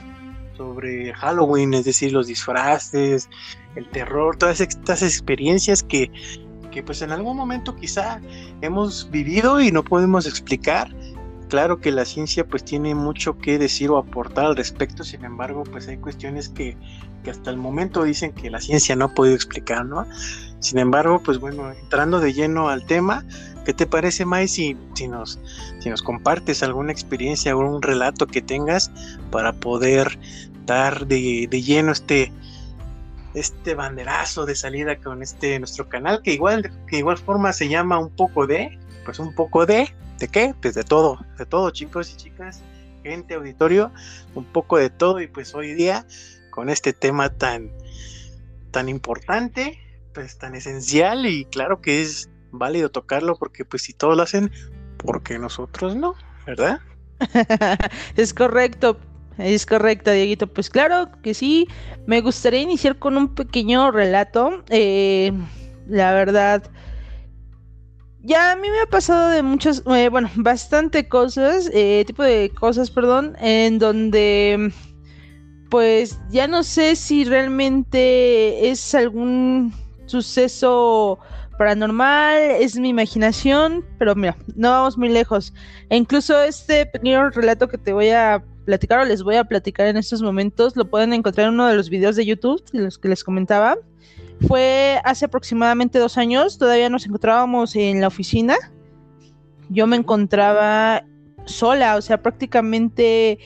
sobre 0.57 1.12
Halloween, 1.14 1.75
es 1.75 1.85
decir, 1.85 2.12
los 2.12 2.26
disfraces, 2.26 3.28
el 3.76 3.88
terror, 3.91 4.37
todas 4.37 4.61
estas 4.61 5.02
experiencias 5.02 5.83
que, 5.83 6.11
que 6.71 6.83
pues 6.83 7.02
en 7.02 7.11
algún 7.11 7.37
momento 7.37 7.76
quizá 7.76 8.21
hemos 8.61 9.11
vivido 9.11 9.61
y 9.61 9.73
no 9.73 9.83
podemos 9.83 10.26
explicar. 10.26 10.95
Claro 11.49 11.81
que 11.81 11.93
la 11.93 12.07
ciencia 12.07 12.47
pues 12.47 12.64
tiene 12.64 12.95
mucho 12.95 13.37
que 13.37 13.59
decir 13.59 13.91
o 13.91 13.99
aportar 13.99 14.47
al 14.47 14.57
respecto, 14.57 15.05
sin 15.05 15.25
embargo 15.25 15.64
pues 15.64 15.87
hay 15.87 15.99
cuestiones 15.99 16.49
que, 16.49 16.76
que 17.23 17.31
hasta 17.31 17.50
el 17.50 17.59
momento 17.59 18.05
dicen 18.05 18.33
que 18.33 18.50
la 18.50 18.61
ciencia 18.61 18.97
no 18.97 19.07
ha 19.07 19.14
podido 19.14 19.35
explicar, 19.35 19.85
¿no? 19.85 20.07
Sin 20.61 20.79
embargo, 20.79 21.21
pues 21.23 21.38
bueno, 21.38 21.71
entrando 21.73 22.21
de 22.21 22.33
lleno 22.33 22.69
al 22.69 22.87
tema, 22.87 23.25
¿qué 23.64 23.75
te 23.75 23.87
parece, 23.87 24.25
Mai, 24.25 24.47
si, 24.47 24.76
nos, 25.09 25.41
si 25.81 25.91
nos 25.91 26.02
compartes 26.02 26.62
alguna 26.62 26.93
experiencia 26.93 27.57
o 27.57 27.59
un 27.59 27.83
relato 27.83 28.29
que 28.29 28.41
tengas 28.41 28.91
para 29.31 29.52
poder 29.52 30.19
dar 30.64 31.07
de, 31.07 31.49
de 31.50 31.62
lleno 31.62 31.91
este, 31.91 32.33
este 33.35 33.75
banderazo 33.75 34.47
de 34.47 34.55
salida 34.55 34.97
con 34.99 35.23
este 35.23 35.59
nuestro 35.59 35.89
canal 35.89 36.23
que 36.23 36.33
igual 36.33 36.71
que 36.87 36.99
igual 36.99 37.19
forma 37.19 37.53
se 37.53 37.69
llama 37.69 37.99
un 37.99 38.11
poco 38.11 38.47
de 38.47 38.79
pues 39.05 39.19
un 39.19 39.35
poco 39.35 39.67
de 39.67 39.95
de 40.19 40.29
qué 40.29 40.55
pues 40.61 40.75
de 40.75 40.85
todo 40.85 41.19
de 41.39 41.47
todo 41.47 41.71
chicos 41.71 42.12
y 42.12 42.17
chicas 42.17 42.62
gente 43.03 43.35
auditorio 43.35 43.93
un 44.35 44.45
poco 44.45 44.79
de 44.79 44.91
todo 44.91 45.21
y 45.21 45.27
pues 45.27 45.55
hoy 45.55 45.75
día 45.75 46.07
con 46.51 46.69
este 46.69 46.93
tema 46.93 47.31
tan 47.31 47.71
tan 48.71 48.89
importante 48.89 49.79
pues 50.12 50.39
tan 50.39 50.55
esencial 50.55 51.27
y 51.27 51.47
claro 51.47 51.81
que 51.81 52.03
es 52.03 52.31
válido 52.51 52.91
tocarlo 52.91 53.37
porque 53.37 53.65
pues 53.65 53.83
si 53.83 53.95
todos 53.95 54.17
lo 54.17 54.23
hacen 54.23 54.53
porque 54.99 55.39
nosotros 55.39 55.97
no 55.97 56.15
¿verdad? 56.47 56.81
es 58.17 58.35
correcto, 58.35 58.99
es 59.39 59.67
correcto, 59.67 60.11
Dieguito. 60.11 60.47
Pues 60.47 60.71
claro 60.71 61.09
que 61.23 61.35
sí, 61.35 61.67
me 62.07 62.21
gustaría 62.21 62.61
iniciar 62.61 62.99
con 62.99 63.17
un 63.17 63.35
pequeño 63.35 63.91
relato. 63.91 64.62
Eh, 64.71 65.33
la 65.87 66.12
verdad, 66.12 66.71
ya 68.21 68.53
a 68.53 68.57
mí 68.57 68.69
me 68.71 68.81
ha 68.81 68.87
pasado 68.87 69.31
de 69.31 69.43
muchas, 69.43 69.83
eh, 69.87 70.09
bueno, 70.09 70.31
bastante 70.37 71.09
cosas, 71.09 71.71
eh, 71.73 72.05
tipo 72.07 72.23
de 72.23 72.51
cosas, 72.51 72.91
perdón, 72.91 73.37
en 73.41 73.79
donde 73.79 74.73
pues 75.71 76.21
ya 76.31 76.47
no 76.47 76.62
sé 76.62 76.97
si 76.97 77.25
realmente 77.25 78.69
es 78.69 78.95
algún 78.95 79.73
suceso 80.05 81.19
paranormal, 81.57 82.39
es 82.61 82.79
mi 82.79 82.91
imaginación, 82.91 83.83
pero 83.99 84.15
mira, 84.15 84.37
no 84.55 84.71
vamos 84.71 84.99
muy 84.99 85.09
lejos. 85.09 85.55
E 85.89 85.97
incluso 85.97 86.43
este 86.43 86.85
pequeño 86.85 87.31
relato 87.31 87.69
que 87.69 87.79
te 87.79 87.95
voy 87.95 88.11
a 88.11 88.45
platicar 88.64 89.00
o 89.00 89.04
les 89.04 89.23
voy 89.23 89.37
a 89.37 89.45
platicar 89.45 89.87
en 89.87 89.97
estos 89.97 90.23
momentos, 90.23 90.76
lo 90.76 90.88
pueden 90.88 91.12
encontrar 91.12 91.49
en 91.49 91.54
uno 91.54 91.66
de 91.66 91.76
los 91.76 91.90
videos 91.90 92.16
de 92.16 92.25
YouTube, 92.25 92.62
de 92.73 92.81
los 92.81 92.99
que 92.99 93.09
les 93.09 93.25
comentaba. 93.25 93.76
Fue 94.47 95.00
hace 95.04 95.26
aproximadamente 95.26 95.99
dos 95.99 96.19
años, 96.19 96.59
todavía 96.59 96.88
nos 96.88 97.07
encontrábamos 97.07 97.76
en 97.76 98.00
la 98.00 98.09
oficina. 98.09 98.57
Yo 99.69 99.87
me 99.87 99.97
encontraba 99.97 101.04
sola, 101.45 101.97
o 101.97 102.02
sea, 102.02 102.23
prácticamente 102.23 103.38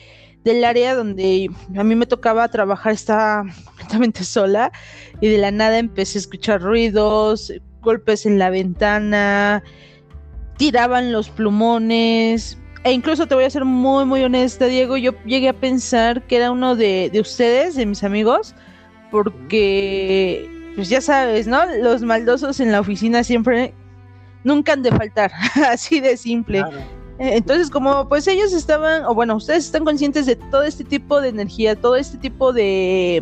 del 0.43 0.63
área 0.63 0.95
donde 0.95 1.49
a 1.75 1.83
mí 1.83 1.95
me 1.95 2.05
tocaba 2.05 2.47
trabajar 2.47 2.93
estaba 2.93 3.43
completamente 3.65 4.23
sola 4.23 4.71
y 5.19 5.27
de 5.27 5.37
la 5.37 5.51
nada 5.51 5.77
empecé 5.77 6.17
a 6.17 6.21
escuchar 6.21 6.61
ruidos, 6.61 7.51
golpes 7.81 8.25
en 8.25 8.39
la 8.39 8.49
ventana, 8.49 9.63
tiraban 10.57 11.11
los 11.11 11.29
plumones, 11.29 12.57
e 12.87 12.93
incluso 12.93 13.27
te 13.27 13.35
voy 13.35 13.43
a 13.43 13.49
ser 13.49 13.65
muy, 13.65 14.05
muy 14.05 14.23
honesta, 14.23 14.65
Diego, 14.65 14.95
yo 14.95 15.11
llegué 15.25 15.49
a 15.49 15.53
pensar 15.53 16.25
que 16.25 16.37
era 16.37 16.51
uno 16.51 16.73
de, 16.73 17.09
de 17.11 17.19
ustedes, 17.19 17.75
de 17.75 17.85
mis 17.85 18.01
amigos, 18.01 18.55
porque 19.11 20.49
pues 20.73 20.87
ya 20.87 21.01
sabes, 21.01 21.47
¿no? 21.47 21.59
Los 21.81 22.01
maldosos 22.01 22.61
en 22.61 22.71
la 22.71 22.79
oficina 22.79 23.25
siempre 23.25 23.73
nunca 24.45 24.71
han 24.71 24.83
de 24.83 24.91
faltar, 24.91 25.31
así 25.69 25.99
de 25.99 26.15
simple. 26.15 26.59
Eh, 27.19 27.35
entonces, 27.35 27.69
como 27.69 28.07
pues 28.07 28.25
ellos 28.25 28.53
estaban, 28.53 29.03
o 29.03 29.13
bueno, 29.13 29.35
ustedes 29.35 29.65
están 29.65 29.83
conscientes 29.83 30.25
de 30.25 30.37
todo 30.37 30.63
este 30.63 30.85
tipo 30.85 31.19
de 31.19 31.27
energía, 31.27 31.75
todo 31.75 31.97
este 31.97 32.17
tipo 32.17 32.53
de 32.53 33.21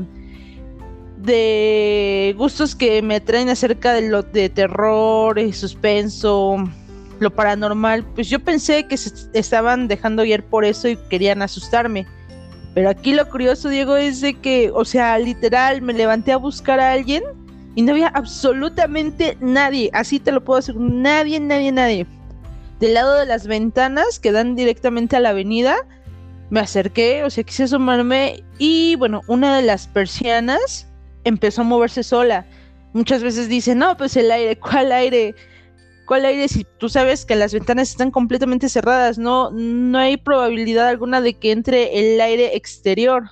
de 1.17 2.36
gustos 2.38 2.75
que 2.75 3.01
me 3.01 3.19
traen 3.19 3.50
acerca 3.50 3.93
de 3.93 4.10
lo 4.10 4.22
de 4.22 4.48
terror 4.48 5.39
y 5.39 5.53
suspenso, 5.53 6.63
lo 7.19 7.31
paranormal, 7.31 8.03
pues 8.15 8.29
yo 8.29 8.39
pensé 8.39 8.88
que 8.88 8.98
se 8.98 9.12
estaban 9.34 9.88
dejando 9.88 10.24
guiar 10.24 10.43
por 10.43 10.65
eso 10.65 10.88
y 10.88 10.98
querían 11.10 11.41
asustarme. 11.41 12.05
Pero 12.74 12.89
aquí 12.89 13.13
lo 13.13 13.27
curioso, 13.29 13.69
Diego, 13.69 13.95
es 13.95 14.22
de 14.22 14.34
que, 14.34 14.69
o 14.74 14.84
sea, 14.84 15.17
literal, 15.17 15.81
me 15.81 15.93
levanté 15.93 16.34
a 16.34 16.38
buscar 16.38 16.79
a 16.79 16.91
alguien 16.91 17.24
y 17.75 17.81
no 17.81 17.93
había 17.93 18.07
absolutamente 18.10 19.38
nadie, 19.39 19.89
así 19.93 20.19
te 20.19 20.31
lo 20.31 20.43
puedo 20.43 20.60
decir, 20.60 20.75
nadie, 20.77 21.39
nadie, 21.39 21.72
nadie. 21.72 22.07
Del 22.79 22.93
lado 22.93 23.15
de 23.15 23.25
las 23.25 23.48
ventanas 23.48 24.19
que 24.19 24.31
dan 24.31 24.55
directamente 24.55 25.15
a 25.15 25.22
la 25.22 25.29
avenida, 25.29 25.77
me 26.50 26.60
acerqué, 26.60 27.24
o 27.24 27.29
sea, 27.29 27.43
quise 27.43 27.63
asomarme 27.63 28.43
y 28.60 28.95
bueno, 28.95 29.22
una 29.27 29.55
de 29.55 29.63
las 29.63 29.88
persianas 29.88 30.88
empezó 31.24 31.62
a 31.62 31.65
moverse 31.65 32.03
sola. 32.03 32.45
Muchas 32.93 33.24
veces 33.24 33.50
dicen, 33.50 33.79
no, 33.79 33.98
pues 33.98 34.15
el 34.15 34.31
aire, 34.31 34.57
¿cuál 34.57 34.91
aire? 34.91 35.36
¿Cuál 36.05 36.25
aire? 36.25 36.47
Si 36.47 36.65
tú 36.77 36.89
sabes 36.89 37.25
que 37.25 37.35
las 37.35 37.53
ventanas 37.53 37.89
están 37.89 38.12
completamente 38.12 38.69
cerradas, 38.69 39.17
no, 39.17 39.51
no 39.51 39.97
hay 39.97 40.17
probabilidad 40.17 40.88
alguna 40.88 41.21
de 41.21 41.33
que 41.33 41.51
entre 41.51 42.00
el 42.00 42.21
aire 42.21 42.55
exterior. 42.55 43.31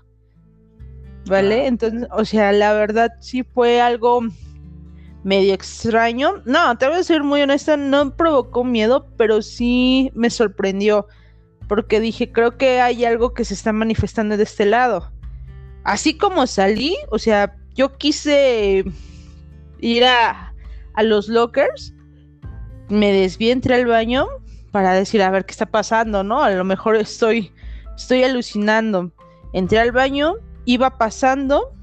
¿vale? 1.26 1.68
Entonces, 1.68 2.08
o 2.12 2.26
sea, 2.26 2.52
la 2.52 2.74
verdad 2.74 3.12
sí 3.20 3.44
fue 3.44 3.82
algo 3.82 4.22
medio 5.24 5.54
extraño. 5.54 6.42
No, 6.46 6.78
te 6.78 6.88
voy 6.88 6.98
a 6.98 7.04
ser 7.04 7.24
muy 7.24 7.42
honesta, 7.42 7.78
no 7.78 8.16
provocó 8.16 8.64
miedo, 8.64 9.08
pero 9.18 9.42
sí 9.42 10.12
me 10.14 10.30
sorprendió. 10.30 11.08
Porque 11.68 12.00
dije, 12.00 12.32
creo 12.32 12.58
que 12.58 12.82
hay 12.82 13.06
algo 13.06 13.34
que 13.34 13.46
se 13.46 13.54
está 13.54 13.72
manifestando 13.72 14.38
de 14.38 14.44
este 14.44 14.66
lado. 14.66 15.12
Así 15.86 16.18
como 16.18 16.46
salí, 16.48 16.96
o 17.10 17.20
sea, 17.20 17.56
yo 17.74 17.98
quise 17.98 18.84
ir 19.80 20.06
a, 20.06 20.54
a 20.94 21.04
los 21.04 21.28
lockers, 21.30 21.94
me 22.94 23.12
desvié, 23.12 23.52
entré 23.52 23.76
al 23.76 23.86
baño 23.86 24.28
para 24.72 24.94
decir, 24.94 25.22
a 25.22 25.30
ver 25.30 25.46
qué 25.46 25.52
está 25.52 25.66
pasando, 25.66 26.24
¿no? 26.24 26.42
A 26.42 26.50
lo 26.52 26.64
mejor 26.64 26.96
estoy, 26.96 27.52
estoy 27.96 28.24
alucinando. 28.24 29.12
Entré 29.54 29.80
al 29.80 29.92
baño, 29.92 30.36
iba 30.66 30.98
pasando 30.98 31.74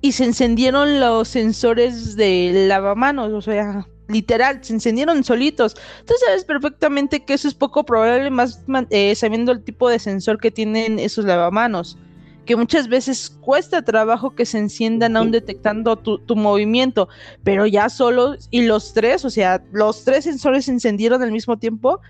y 0.00 0.12
se 0.12 0.24
encendieron 0.24 1.00
los 1.00 1.28
sensores 1.28 2.16
de 2.16 2.66
lavamanos, 2.68 3.32
o 3.32 3.40
sea, 3.40 3.86
literal, 4.08 4.58
se 4.62 4.74
encendieron 4.74 5.24
solitos. 5.24 5.74
Tú 6.06 6.14
sabes 6.24 6.44
perfectamente 6.44 7.24
que 7.24 7.34
eso 7.34 7.48
es 7.48 7.54
poco 7.54 7.84
probable, 7.84 8.30
más 8.30 8.60
eh, 8.90 9.14
sabiendo 9.14 9.52
el 9.52 9.62
tipo 9.62 9.88
de 9.88 9.98
sensor 9.98 10.38
que 10.38 10.50
tienen 10.50 10.98
esos 10.98 11.24
lavamanos, 11.24 11.96
que 12.44 12.56
muchas 12.56 12.88
veces 12.88 13.30
cuesta 13.40 13.82
trabajo 13.82 14.34
que 14.34 14.46
se 14.46 14.58
enciendan 14.58 15.16
aún 15.16 15.30
detectando 15.30 15.96
tu, 15.96 16.18
tu 16.18 16.36
movimiento, 16.36 17.08
pero 17.44 17.66
ya 17.66 17.88
solo, 17.88 18.36
y 18.50 18.62
los 18.62 18.94
tres, 18.94 19.24
o 19.24 19.30
sea, 19.30 19.62
los 19.72 20.04
tres 20.04 20.24
sensores 20.24 20.64
se 20.64 20.72
encendieron 20.72 21.22
al 21.22 21.30
mismo 21.30 21.56
tiempo. 21.58 22.00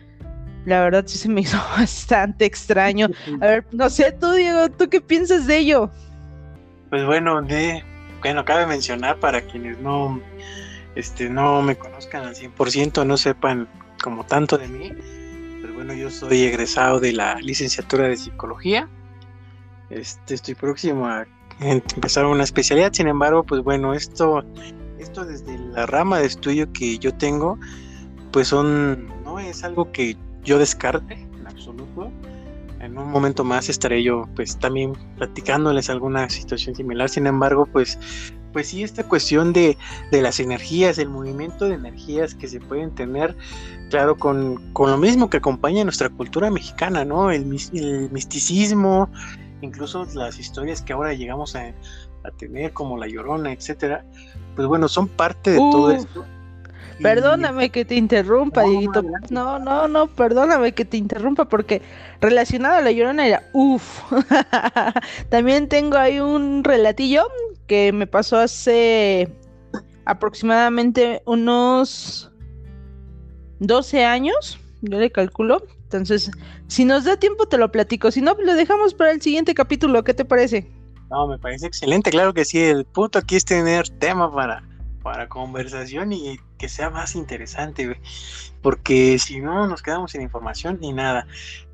La 0.64 0.80
verdad 0.80 1.04
sí 1.06 1.18
se 1.18 1.28
me 1.28 1.40
hizo 1.42 1.58
bastante 1.76 2.44
extraño. 2.44 3.08
A 3.40 3.46
ver, 3.46 3.66
no 3.72 3.90
sé, 3.90 4.12
tú 4.12 4.32
Diego, 4.32 4.70
¿tú 4.70 4.88
qué 4.88 5.00
piensas 5.00 5.46
de 5.46 5.58
ello? 5.58 5.90
Pues 6.88 7.04
bueno, 7.04 7.42
de, 7.42 7.82
bueno, 8.20 8.44
cabe 8.44 8.66
mencionar 8.66 9.18
para 9.18 9.42
quienes 9.42 9.78
no, 9.80 10.20
este, 10.94 11.28
no 11.28 11.62
me 11.62 11.76
conozcan 11.76 12.24
al 12.24 12.34
100%, 12.34 13.06
no 13.06 13.16
sepan 13.16 13.68
como 14.02 14.24
tanto 14.24 14.58
de 14.58 14.68
mí, 14.68 14.92
pues 15.60 15.74
bueno, 15.74 15.94
yo 15.94 16.10
soy 16.10 16.42
egresado 16.42 17.00
de 17.00 17.12
la 17.12 17.36
licenciatura 17.36 18.08
de 18.08 18.16
psicología. 18.16 18.88
Este, 19.92 20.34
estoy 20.34 20.54
próximo 20.54 21.06
a 21.06 21.26
empezar 21.60 22.24
una 22.24 22.44
especialidad, 22.44 22.92
sin 22.92 23.08
embargo, 23.08 23.44
pues 23.44 23.62
bueno, 23.62 23.92
esto, 23.92 24.42
esto 24.98 25.24
desde 25.24 25.58
la 25.58 25.84
rama 25.84 26.18
de 26.18 26.26
estudio 26.26 26.72
que 26.72 26.98
yo 26.98 27.14
tengo, 27.14 27.58
pues 28.32 28.48
son, 28.48 29.06
no 29.22 29.38
es 29.38 29.62
algo 29.64 29.92
que 29.92 30.16
yo 30.44 30.58
descarte 30.58 31.14
en 31.14 31.46
absoluto. 31.46 32.10
En 32.80 32.98
un 32.98 33.10
momento 33.10 33.44
más 33.44 33.68
estaré 33.68 34.02
yo 34.02 34.28
pues 34.34 34.58
también 34.58 34.94
platicándoles 35.16 35.90
alguna 35.90 36.28
situación 36.30 36.74
similar. 36.74 37.08
Sin 37.08 37.26
embargo, 37.26 37.66
pues, 37.66 37.98
pues 38.52 38.68
sí, 38.68 38.82
esta 38.82 39.04
cuestión 39.04 39.52
de, 39.52 39.76
las 40.10 40.40
energías, 40.40 40.98
el 40.98 41.10
movimiento 41.10 41.66
de 41.66 41.74
energías 41.74 42.34
que 42.34 42.48
se 42.48 42.60
pueden 42.60 42.92
tener, 42.94 43.36
claro, 43.90 44.16
con, 44.16 44.72
lo 44.74 44.98
mismo 44.98 45.28
que 45.28 45.36
acompaña 45.36 45.84
nuestra 45.84 46.08
cultura 46.08 46.50
mexicana, 46.50 47.04
¿no? 47.04 47.30
El, 47.30 47.44
misticismo, 47.44 49.10
incluso 49.62 50.06
las 50.14 50.38
historias 50.38 50.82
que 50.82 50.92
ahora 50.92 51.14
llegamos 51.14 51.56
a, 51.56 51.72
tener, 52.38 52.72
como 52.72 52.98
La 52.98 53.08
Llorona, 53.08 53.52
etcétera, 53.52 54.04
pues 54.54 54.68
bueno, 54.68 54.86
son 54.86 55.08
parte 55.08 55.52
de 55.52 55.56
todo 55.56 55.90
esto 55.90 56.24
Perdóname 57.02 57.70
que 57.70 57.84
te 57.84 57.96
interrumpa, 57.96 58.62
Dieguito. 58.62 59.02
No, 59.30 59.58
no, 59.58 59.88
no, 59.88 60.06
perdóname 60.06 60.72
que 60.72 60.84
te 60.84 60.96
interrumpa 60.96 61.46
porque 61.46 61.82
relacionado 62.20 62.76
a 62.76 62.80
la 62.80 62.92
llorona 62.92 63.26
era 63.26 63.42
uff. 63.52 64.02
También 65.28 65.68
tengo 65.68 65.96
ahí 65.96 66.20
un 66.20 66.62
relatillo 66.62 67.26
que 67.66 67.92
me 67.92 68.06
pasó 68.06 68.38
hace 68.38 69.28
aproximadamente 70.04 71.22
unos 71.26 72.30
12 73.60 74.04
años, 74.04 74.58
yo 74.82 74.98
le 74.98 75.10
calculo. 75.10 75.64
Entonces, 75.84 76.30
si 76.68 76.84
nos 76.84 77.04
da 77.04 77.16
tiempo 77.16 77.46
te 77.46 77.58
lo 77.58 77.70
platico, 77.72 78.10
si 78.10 78.20
no, 78.20 78.34
lo 78.34 78.54
dejamos 78.54 78.94
para 78.94 79.12
el 79.12 79.22
siguiente 79.22 79.54
capítulo, 79.54 80.04
¿qué 80.04 80.14
te 80.14 80.24
parece? 80.24 80.70
No, 81.10 81.26
me 81.26 81.38
parece 81.38 81.66
excelente, 81.66 82.10
claro 82.10 82.32
que 82.32 82.44
sí, 82.44 82.58
el 82.58 82.84
punto 82.84 83.18
aquí 83.18 83.36
es 83.36 83.44
tener 83.44 83.88
tema 83.88 84.32
para 84.32 84.62
para 85.02 85.28
conversación 85.28 86.12
y 86.12 86.38
que 86.58 86.68
sea 86.68 86.88
más 86.88 87.14
interesante, 87.16 88.00
porque 88.62 89.18
si 89.18 89.40
no 89.40 89.66
nos 89.66 89.82
quedamos 89.82 90.12
sin 90.12 90.22
información 90.22 90.78
ni 90.80 90.92
nada. 90.92 91.26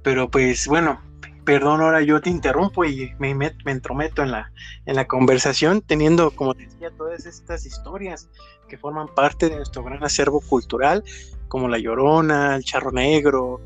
Pero 0.03 0.31
pues 0.31 0.67
bueno, 0.67 1.01
perdón, 1.45 1.81
ahora 1.81 2.03
yo 2.03 2.21
te 2.21 2.31
interrumpo 2.31 2.85
y 2.85 3.13
me, 3.19 3.35
me, 3.35 3.53
entrometo 3.67 4.23
en 4.23 4.33
la, 4.33 4.51
en 4.87 4.97
la 4.97 5.07
conversación, 5.07 5.83
teniendo, 5.83 6.31
como 6.31 6.55
te 6.55 6.67
decía, 6.67 6.91
todas 6.97 7.27
estas 7.27 7.67
historias 7.67 8.29
que 8.69 8.79
forman 8.79 9.09
parte 9.09 9.49
de 9.49 9.57
nuestro 9.57 9.83
gran 9.83 10.03
acervo 10.03 10.41
cultural, 10.41 11.05
como 11.49 11.69
La 11.69 11.79
Llorona, 11.79 12.57
el 12.57 12.65
Charro 12.65 12.93
Negro, 12.93 13.61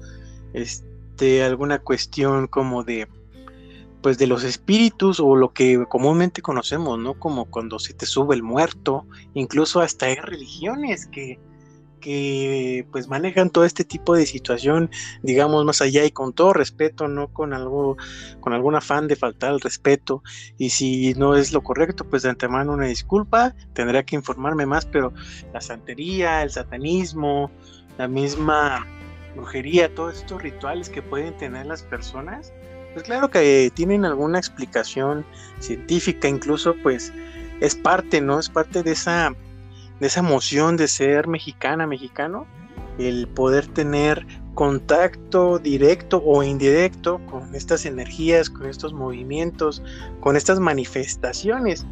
este, 0.53 1.43
alguna 1.43 1.79
cuestión 1.81 2.47
como 2.47 2.85
de 2.85 3.09
pues 4.03 4.19
de 4.19 4.27
los 4.27 4.43
espíritus 4.43 5.21
o 5.21 5.37
lo 5.37 5.53
que 5.53 5.85
comúnmente 5.89 6.43
conocemos, 6.43 6.99
¿no? 6.99 7.15
Como 7.15 7.45
cuando 7.45 7.79
se 7.79 7.95
te 7.95 8.05
sube 8.05 8.35
el 8.35 8.43
muerto, 8.43 9.07
incluso 9.33 9.81
hasta 9.81 10.07
hay 10.07 10.17
religiones 10.17 11.07
que, 11.07 11.39
que 12.03 12.87
pues 12.93 13.09
manejan 13.09 13.49
todo 13.49 13.65
este 13.65 13.85
tipo 13.85 14.15
de 14.15 14.27
situación, 14.27 14.91
digamos 15.23 15.65
más 15.65 15.81
allá 15.81 16.05
y 16.05 16.11
con 16.11 16.35
todo 16.35 16.53
respeto, 16.53 17.09
no 17.09 17.29
con 17.29 17.55
algo, 17.55 17.97
con 18.41 18.53
algún 18.53 18.75
afán 18.75 19.09
de 19.09 19.17
faltar 19.17 19.53
al 19.53 19.61
respeto. 19.61 20.23
Y 20.59 20.71
si 20.71 21.15
no 21.15 21.37
es 21.37 21.53
lo 21.53 21.63
correcto, 21.63 22.05
pues 22.05 22.23
de 22.23 22.29
antemano 22.29 22.73
una 22.73 22.87
disculpa, 22.87 23.55
tendría 23.73 24.03
que 24.03 24.17
informarme 24.17 24.67
más, 24.67 24.85
pero 24.85 25.15
la 25.55 25.63
santería, 25.63 26.43
el 26.43 26.51
satanismo, 26.51 27.51
la 27.97 28.09
misma 28.09 28.87
brujería, 29.35 29.95
todos 29.95 30.19
estos 30.19 30.43
rituales 30.43 30.91
que 30.91 31.01
pueden 31.01 31.35
tener 31.39 31.65
las 31.65 31.83
personas, 31.83 32.53
pues 32.93 33.05
claro 33.05 33.31
que 33.31 33.71
tienen 33.75 34.05
alguna 34.05 34.39
explicación 34.39 35.25
científica, 35.61 36.29
incluso 36.29 36.75
pues 36.83 37.13
es 37.61 37.75
parte, 37.75 38.21
¿no? 38.21 38.39
Es 38.39 38.51
parte 38.51 38.83
de 38.83 38.93
esa 38.93 39.35
esa 40.05 40.21
emoción 40.21 40.77
de 40.77 40.89
ser 40.89 41.29
mexicana, 41.29 41.87
mexicano, 41.87 42.47
el 42.99 43.29
poder 43.29 43.67
tener 43.67 44.27
contacto 44.55 45.59
directo 45.59 46.23
o 46.25 46.43
indirecto 46.43 47.21
con 47.27 47.55
estas 47.55 47.87
energías, 47.87 48.51
con 48.51 48.67
estos 48.67 48.93
movimientos, 48.93 49.83
con 50.21 50.37
estas 50.37 50.61
manifestaciones, 50.61 51.87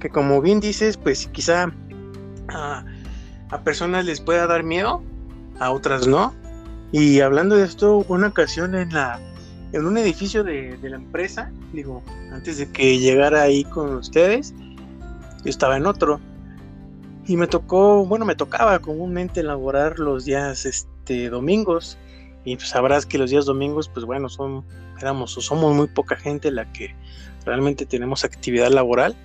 que 0.00 0.08
como 0.08 0.40
bien 0.40 0.60
dices, 0.60 0.96
pues 0.96 1.28
quizá 1.28 1.72
a, 2.48 2.84
personas 3.64 4.04
les 4.04 4.20
pueda 4.20 4.46
dar 4.46 4.62
miedo, 4.62 5.02
a 5.58 5.70
otras 5.70 6.06
no. 6.06 6.34
Y 6.92 7.20
hablando 7.20 7.56
de 7.56 7.64
esto, 7.64 8.04
una 8.08 8.28
ocasión 8.28 8.74
en 8.74 8.92
la 8.92 9.20
en 9.72 9.84
un 9.84 9.98
edificio 9.98 10.44
de, 10.44 10.76
de 10.78 10.90
la 10.90 10.96
empresa, 10.96 11.50
digo, 11.72 12.02
antes 12.32 12.56
de 12.56 12.70
que 12.70 12.98
llegara 12.98 13.42
ahí 13.42 13.64
con 13.64 13.94
ustedes, 13.96 14.54
yo 15.44 15.50
estaba 15.50 15.76
en 15.76 15.86
otro 15.86 16.20
y 17.26 17.36
me 17.36 17.46
tocó, 17.46 18.06
bueno, 18.06 18.24
me 18.24 18.36
tocaba 18.36 18.78
comúnmente 18.78 19.40
elaborar 19.40 19.98
los 19.98 20.24
días 20.24 20.64
este, 20.64 21.28
domingos. 21.28 21.98
Y 22.44 22.56
pues 22.56 22.68
sabrás 22.68 23.04
que 23.04 23.18
los 23.18 23.30
días 23.30 23.46
domingos, 23.46 23.88
pues 23.88 24.06
bueno, 24.06 24.28
son, 24.28 24.64
éramos 25.00 25.36
o 25.36 25.40
somos 25.40 25.74
muy 25.74 25.88
poca 25.88 26.14
gente 26.14 26.52
la 26.52 26.72
que 26.72 26.94
realmente 27.44 27.84
tenemos 27.84 28.24
actividad 28.24 28.70
laboral. 28.70 29.16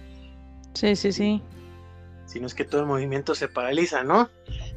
Sí, 0.73 0.95
sí, 0.95 1.11
sí. 1.11 1.41
Si 2.25 2.39
no 2.39 2.47
es 2.47 2.55
que 2.55 2.65
todo 2.65 2.81
el 2.81 2.87
movimiento 2.87 3.35
se 3.35 3.47
paraliza, 3.47 4.03
¿no? 4.03 4.29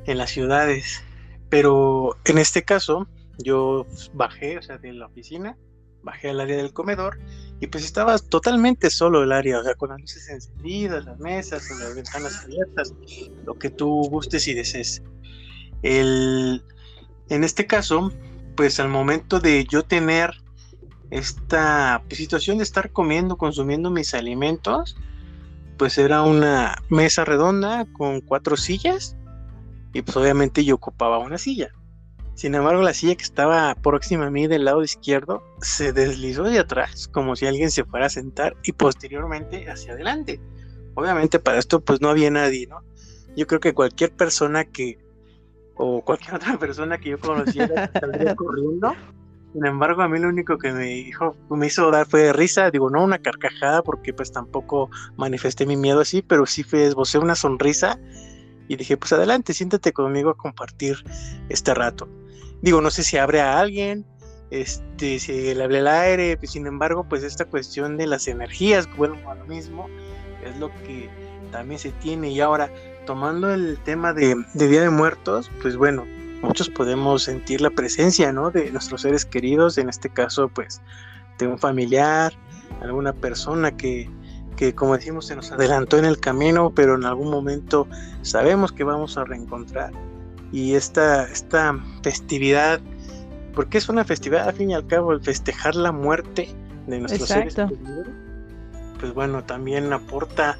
En 0.04 0.18
las 0.18 0.30
ciudades. 0.30 1.02
Pero 1.48 2.16
en 2.26 2.36
este 2.36 2.64
caso, 2.64 3.08
yo 3.38 3.86
bajé, 4.12 4.58
o 4.58 4.62
sea, 4.62 4.76
de 4.76 4.92
la 4.92 5.06
oficina, 5.06 5.56
bajé 6.04 6.30
al 6.30 6.40
área 6.40 6.56
del 6.56 6.72
comedor 6.72 7.18
y 7.60 7.66
pues 7.66 7.84
estaba 7.84 8.18
totalmente 8.18 8.90
solo 8.90 9.22
el 9.22 9.32
área, 9.32 9.58
o 9.58 9.64
sea, 9.64 9.74
con 9.74 9.90
las 9.90 10.00
luces 10.00 10.28
encendidas, 10.28 11.04
las 11.04 11.18
mesas, 11.18 11.66
con 11.68 11.80
las 11.80 11.94
ventanas 11.94 12.44
abiertas, 12.44 12.92
lo 13.44 13.54
que 13.54 13.70
tú 13.70 13.88
gustes 14.10 14.46
y 14.48 14.54
desees. 14.54 15.02
El, 15.82 16.62
en 17.28 17.44
este 17.44 17.66
caso, 17.66 18.12
pues 18.54 18.78
al 18.80 18.88
momento 18.88 19.40
de 19.40 19.64
yo 19.64 19.82
tener 19.82 20.34
esta 21.10 22.02
pues, 22.08 22.18
situación 22.18 22.58
de 22.58 22.64
estar 22.64 22.90
comiendo, 22.90 23.36
consumiendo 23.36 23.90
mis 23.90 24.14
alimentos, 24.14 24.96
pues 25.78 25.98
era 25.98 26.22
una 26.22 26.76
mesa 26.88 27.24
redonda 27.24 27.86
con 27.92 28.20
cuatro 28.20 28.56
sillas 28.56 29.16
y 29.92 30.02
pues 30.02 30.16
obviamente 30.16 30.64
yo 30.64 30.74
ocupaba 30.74 31.18
una 31.18 31.38
silla. 31.38 31.72
Sin 32.34 32.54
embargo, 32.54 32.82
la 32.82 32.94
silla 32.94 33.14
que 33.14 33.22
estaba 33.22 33.74
próxima 33.76 34.26
a 34.26 34.30
mí 34.30 34.48
del 34.48 34.64
lado 34.64 34.82
izquierdo 34.82 35.42
se 35.60 35.92
deslizó 35.92 36.44
de 36.44 36.58
atrás, 36.58 37.08
como 37.08 37.36
si 37.36 37.46
alguien 37.46 37.70
se 37.70 37.84
fuera 37.84 38.06
a 38.06 38.10
sentar, 38.10 38.56
y 38.64 38.72
posteriormente 38.72 39.70
hacia 39.70 39.92
adelante. 39.92 40.40
Obviamente 40.94 41.38
para 41.38 41.58
esto 41.58 41.80
pues 41.80 42.00
no 42.00 42.08
había 42.08 42.30
nadie, 42.30 42.66
¿no? 42.66 42.82
Yo 43.36 43.46
creo 43.46 43.60
que 43.60 43.72
cualquier 43.72 44.12
persona 44.12 44.64
que, 44.64 44.98
o 45.76 46.02
cualquier 46.04 46.34
otra 46.36 46.58
persona 46.58 46.98
que 46.98 47.10
yo 47.10 47.20
conociera 47.20 47.90
saldría 48.00 48.34
corriendo. 48.36 48.92
Sin 49.52 49.64
embargo, 49.66 50.02
a 50.02 50.08
mí 50.08 50.18
lo 50.18 50.28
único 50.28 50.58
que 50.58 50.72
me 50.72 50.86
dijo, 50.86 51.36
me 51.48 51.68
hizo 51.68 51.88
dar 51.92 52.06
fue 52.06 52.22
de 52.22 52.32
risa, 52.32 52.72
digo, 52.72 52.90
no 52.90 53.04
una 53.04 53.18
carcajada, 53.18 53.82
porque 53.82 54.12
pues 54.12 54.32
tampoco 54.32 54.90
manifesté 55.16 55.64
mi 55.64 55.76
miedo 55.76 56.00
así, 56.00 56.22
pero 56.22 56.44
sí 56.46 56.64
fue 56.64 56.84
esbocé 56.86 57.18
una 57.18 57.36
sonrisa 57.36 58.00
y 58.66 58.74
dije, 58.74 58.96
pues 58.96 59.12
adelante, 59.12 59.54
siéntate 59.54 59.92
conmigo 59.92 60.30
a 60.30 60.36
compartir 60.36 60.96
este 61.48 61.72
rato. 61.72 62.08
Digo, 62.64 62.80
no 62.80 62.90
sé 62.90 63.02
si 63.02 63.18
abre 63.18 63.42
a 63.42 63.60
alguien, 63.60 64.06
este, 64.50 65.18
si 65.18 65.52
le 65.52 65.62
hable 65.62 65.80
el 65.80 65.86
aire, 65.86 66.38
pues, 66.38 66.52
sin 66.52 66.66
embargo, 66.66 67.04
pues 67.06 67.22
esta 67.22 67.44
cuestión 67.44 67.98
de 67.98 68.06
las 68.06 68.26
energías, 68.26 68.88
bueno, 68.96 69.18
a 69.30 69.34
lo 69.34 69.44
mismo, 69.44 69.86
es 70.42 70.56
lo 70.56 70.70
que 70.86 71.10
también 71.52 71.78
se 71.78 71.90
tiene. 71.92 72.30
Y 72.30 72.40
ahora, 72.40 72.70
tomando 73.04 73.52
el 73.52 73.78
tema 73.84 74.14
de, 74.14 74.34
Día 74.54 74.80
de 74.80 74.88
Muertos, 74.88 75.50
pues 75.60 75.76
bueno, 75.76 76.06
muchos 76.40 76.70
podemos 76.70 77.24
sentir 77.24 77.60
la 77.60 77.68
presencia, 77.68 78.32
¿no? 78.32 78.50
De 78.50 78.70
nuestros 78.70 79.02
seres 79.02 79.26
queridos, 79.26 79.76
en 79.76 79.90
este 79.90 80.08
caso, 80.08 80.48
pues, 80.48 80.80
de 81.36 81.46
un 81.46 81.58
familiar, 81.58 82.32
alguna 82.80 83.12
persona 83.12 83.76
que, 83.76 84.08
que 84.56 84.74
como 84.74 84.96
decimos 84.96 85.26
se 85.26 85.36
nos 85.36 85.52
adelantó 85.52 85.98
en 85.98 86.06
el 86.06 86.18
camino, 86.18 86.72
pero 86.74 86.94
en 86.94 87.04
algún 87.04 87.30
momento 87.30 87.86
sabemos 88.22 88.72
que 88.72 88.84
vamos 88.84 89.18
a 89.18 89.24
reencontrar 89.24 89.92
y 90.54 90.76
esta, 90.76 91.24
esta 91.24 91.76
festividad, 92.04 92.80
porque 93.56 93.76
es 93.76 93.88
una 93.88 94.04
festividad 94.04 94.48
al 94.48 94.54
fin 94.54 94.70
y 94.70 94.74
al 94.74 94.86
cabo, 94.86 95.12
el 95.12 95.20
festejar 95.20 95.74
la 95.74 95.90
muerte 95.90 96.48
de 96.86 97.00
nuestros 97.00 97.28
seres 97.28 97.56
pues 99.00 99.12
bueno, 99.12 99.42
también 99.42 99.92
aporta 99.92 100.56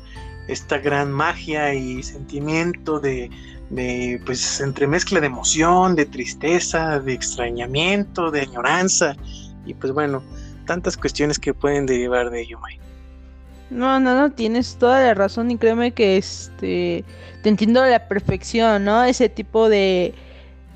esta 0.48 0.78
gran 0.78 1.12
magia 1.12 1.72
y 1.74 2.02
sentimiento 2.02 2.98
de, 2.98 3.30
de, 3.70 4.20
pues, 4.26 4.60
entremezcla 4.60 5.20
de 5.20 5.26
emoción, 5.28 5.94
de 5.94 6.06
tristeza, 6.06 6.98
de 6.98 7.12
extrañamiento, 7.14 8.32
de 8.32 8.40
añoranza, 8.40 9.14
y 9.64 9.74
pues 9.74 9.92
bueno, 9.92 10.24
tantas 10.66 10.96
cuestiones 10.96 11.38
que 11.38 11.54
pueden 11.54 11.86
derivar 11.86 12.30
de 12.30 12.42
ello, 12.42 12.58
Mike. 12.60 12.83
No, 13.70 13.98
no, 13.98 14.14
no, 14.14 14.32
tienes 14.32 14.76
toda 14.76 15.02
la 15.02 15.14
razón 15.14 15.50
y 15.50 15.58
créeme 15.58 15.92
que 15.92 16.16
este 16.16 17.04
te 17.42 17.48
entiendo 17.48 17.82
a 17.82 17.88
la 17.88 18.08
perfección, 18.08 18.84
¿no? 18.84 19.04
Ese 19.04 19.28
tipo 19.28 19.68
de, 19.68 20.14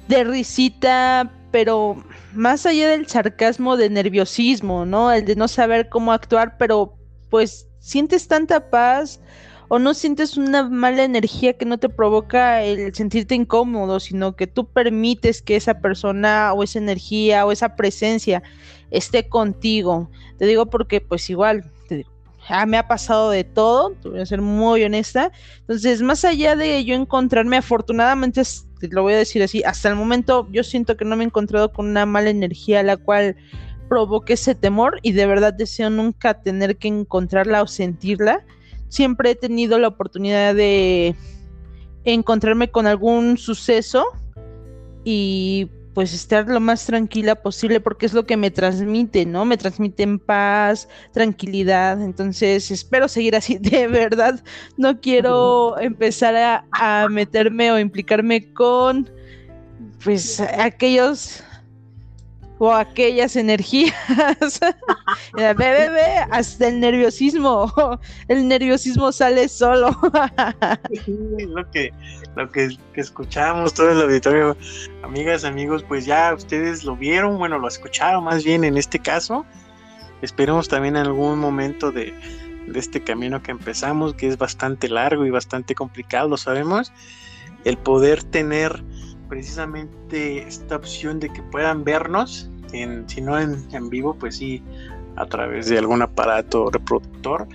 de 0.08 0.24
risita, 0.24 1.30
pero 1.50 2.02
más 2.32 2.66
allá 2.66 2.88
del 2.90 3.06
sarcasmo, 3.06 3.76
de 3.76 3.90
nerviosismo, 3.90 4.84
¿no? 4.84 5.12
El 5.12 5.24
de 5.24 5.36
no 5.36 5.48
saber 5.48 5.88
cómo 5.88 6.12
actuar, 6.12 6.56
pero 6.58 6.94
pues 7.30 7.68
sientes 7.78 8.28
tanta 8.28 8.70
paz 8.70 9.20
o 9.68 9.78
no 9.78 9.94
sientes 9.94 10.36
una 10.36 10.68
mala 10.68 11.04
energía 11.04 11.52
que 11.52 11.66
no 11.66 11.78
te 11.78 11.88
provoca 11.90 12.62
el 12.62 12.94
sentirte 12.94 13.34
incómodo, 13.34 14.00
sino 14.00 14.34
que 14.34 14.46
tú 14.46 14.66
permites 14.66 15.42
que 15.42 15.56
esa 15.56 15.80
persona 15.80 16.52
o 16.54 16.62
esa 16.62 16.78
energía 16.78 17.44
o 17.44 17.52
esa 17.52 17.76
presencia 17.76 18.42
esté 18.90 19.28
contigo. 19.28 20.10
Te 20.38 20.46
digo 20.46 20.66
porque 20.66 21.00
pues 21.02 21.28
igual, 21.28 21.70
Ah, 22.48 22.64
me 22.66 22.78
ha 22.78 22.88
pasado 22.88 23.30
de 23.30 23.44
todo, 23.44 23.94
voy 24.04 24.20
a 24.20 24.26
ser 24.26 24.40
muy 24.40 24.82
honesta. 24.82 25.30
Entonces, 25.60 26.02
más 26.02 26.24
allá 26.24 26.56
de 26.56 26.82
yo 26.84 26.94
encontrarme, 26.94 27.58
afortunadamente, 27.58 28.42
lo 28.90 29.02
voy 29.02 29.14
a 29.14 29.18
decir 29.18 29.42
así, 29.42 29.62
hasta 29.64 29.88
el 29.88 29.96
momento 29.96 30.48
yo 30.50 30.64
siento 30.64 30.96
que 30.96 31.04
no 31.04 31.16
me 31.16 31.24
he 31.24 31.26
encontrado 31.26 31.72
con 31.72 31.86
una 31.86 32.06
mala 32.06 32.30
energía 32.30 32.82
la 32.82 32.96
cual 32.96 33.36
provoque 33.88 34.34
ese 34.34 34.54
temor 34.54 34.98
y 35.02 35.12
de 35.12 35.26
verdad 35.26 35.52
deseo 35.52 35.90
nunca 35.90 36.42
tener 36.42 36.76
que 36.76 36.88
encontrarla 36.88 37.62
o 37.62 37.66
sentirla. 37.66 38.44
Siempre 38.88 39.32
he 39.32 39.34
tenido 39.34 39.78
la 39.78 39.88
oportunidad 39.88 40.54
de 40.54 41.14
encontrarme 42.04 42.70
con 42.70 42.86
algún 42.86 43.36
suceso 43.36 44.06
y 45.04 45.70
pues 45.98 46.14
estar 46.14 46.46
lo 46.46 46.60
más 46.60 46.86
tranquila 46.86 47.34
posible 47.34 47.80
porque 47.80 48.06
es 48.06 48.12
lo 48.12 48.24
que 48.24 48.36
me 48.36 48.52
transmite, 48.52 49.26
¿no? 49.26 49.44
Me 49.44 49.56
transmite 49.56 50.04
en 50.04 50.20
paz, 50.20 50.88
tranquilidad. 51.12 52.00
Entonces 52.00 52.70
espero 52.70 53.08
seguir 53.08 53.34
así. 53.34 53.58
De 53.60 53.88
verdad, 53.88 54.40
no 54.76 55.00
quiero 55.00 55.76
empezar 55.80 56.36
a, 56.36 56.64
a 56.70 57.08
meterme 57.08 57.72
o 57.72 57.80
implicarme 57.80 58.52
con 58.52 59.10
pues 60.04 60.38
aquellos 60.38 61.42
o 62.58 62.72
aquellas 62.72 63.36
energías. 63.36 63.94
ve, 65.34 65.54
ve, 65.54 66.18
hasta 66.30 66.68
el 66.68 66.80
nerviosismo. 66.80 67.72
El 68.28 68.48
nerviosismo 68.48 69.12
sale 69.12 69.48
solo. 69.48 69.90
lo 71.48 71.70
que, 71.70 71.92
lo 72.36 72.50
que, 72.50 72.76
escuchamos, 72.94 73.74
todo 73.74 73.90
el 73.90 74.02
auditorio, 74.02 74.56
amigas, 75.02 75.44
amigos, 75.44 75.84
pues 75.86 76.04
ya 76.04 76.34
ustedes 76.34 76.84
lo 76.84 76.96
vieron, 76.96 77.38
bueno, 77.38 77.58
lo 77.58 77.68
escucharon 77.68 78.24
más 78.24 78.44
bien 78.44 78.64
en 78.64 78.76
este 78.76 78.98
caso. 78.98 79.46
Esperemos 80.20 80.68
también 80.68 80.96
en 80.96 81.06
algún 81.06 81.38
momento 81.38 81.92
de, 81.92 82.12
de 82.66 82.78
este 82.78 83.02
camino 83.02 83.42
que 83.42 83.52
empezamos, 83.52 84.14
que 84.14 84.26
es 84.26 84.36
bastante 84.36 84.88
largo 84.88 85.24
y 85.24 85.30
bastante 85.30 85.74
complicado, 85.74 86.28
lo 86.28 86.36
sabemos, 86.36 86.92
el 87.64 87.76
poder 87.78 88.24
tener 88.24 88.82
precisamente 89.28 90.42
esta 90.42 90.76
opción 90.76 91.20
de 91.20 91.28
que 91.30 91.42
puedan 91.42 91.84
vernos, 91.84 92.50
en, 92.72 93.08
si 93.08 93.20
no 93.20 93.38
en, 93.38 93.64
en, 93.72 93.88
vivo, 93.88 94.14
pues 94.14 94.36
sí, 94.36 94.62
a 95.16 95.26
través 95.26 95.68
de 95.68 95.78
algún 95.78 96.02
aparato 96.02 96.70
reproductor, 96.70 97.48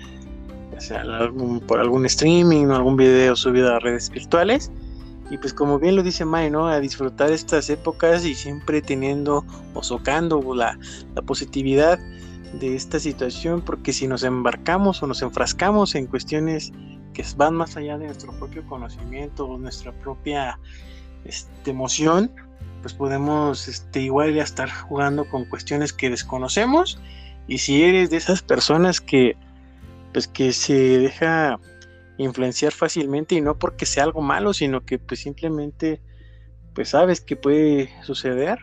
ya 0.73 0.81
sea 0.81 1.03
por 1.67 1.79
algún 1.79 2.05
streaming 2.05 2.67
o 2.67 2.75
algún 2.75 2.97
video 2.97 3.35
subido 3.35 3.73
a 3.73 3.79
redes 3.79 4.09
virtuales. 4.09 4.71
y 5.29 5.37
pues 5.37 5.53
como 5.53 5.79
bien 5.79 5.95
lo 5.95 6.03
dice 6.03 6.25
May, 6.25 6.49
¿no? 6.49 6.67
A 6.67 6.79
disfrutar 6.79 7.31
estas 7.31 7.69
épocas 7.69 8.25
y 8.25 8.35
siempre 8.35 8.81
teniendo 8.81 9.45
o 9.73 9.83
socando 9.83 10.41
la, 10.53 10.77
la 11.15 11.21
positividad 11.21 11.99
de 12.59 12.75
esta 12.75 12.99
situación, 12.99 13.61
porque 13.61 13.93
si 13.93 14.07
nos 14.07 14.23
embarcamos 14.23 15.01
o 15.01 15.07
nos 15.07 15.21
enfrascamos 15.21 15.95
en 15.95 16.05
cuestiones 16.07 16.71
que 17.13 17.23
van 17.37 17.55
más 17.55 17.77
allá 17.77 17.97
de 17.97 18.07
nuestro 18.07 18.33
propio 18.33 18.65
conocimiento 18.67 19.45
o 19.45 19.57
nuestra 19.57 19.91
propia 19.91 20.59
este, 21.25 21.71
emoción, 21.71 22.31
pues 22.81 22.93
podemos 22.93 23.67
este, 23.67 24.01
igual 24.01 24.33
ya 24.33 24.43
estar 24.43 24.69
jugando 24.69 25.25
con 25.25 25.45
cuestiones 25.45 25.93
que 25.93 26.09
desconocemos 26.09 26.99
y 27.47 27.59
si 27.59 27.83
eres 27.83 28.09
de 28.09 28.17
esas 28.17 28.41
personas 28.41 29.01
que 29.01 29.35
pues 30.11 30.27
que 30.27 30.53
se 30.53 30.99
deja 30.99 31.59
influenciar 32.17 32.71
fácilmente 32.71 33.35
y 33.35 33.41
no 33.41 33.57
porque 33.57 33.85
sea 33.85 34.03
algo 34.03 34.21
malo, 34.21 34.53
sino 34.53 34.85
que 34.85 34.99
pues 34.99 35.21
simplemente 35.21 36.01
pues 36.73 36.89
sabes 36.89 37.21
que 37.21 37.35
puede 37.35 37.89
suceder. 38.03 38.59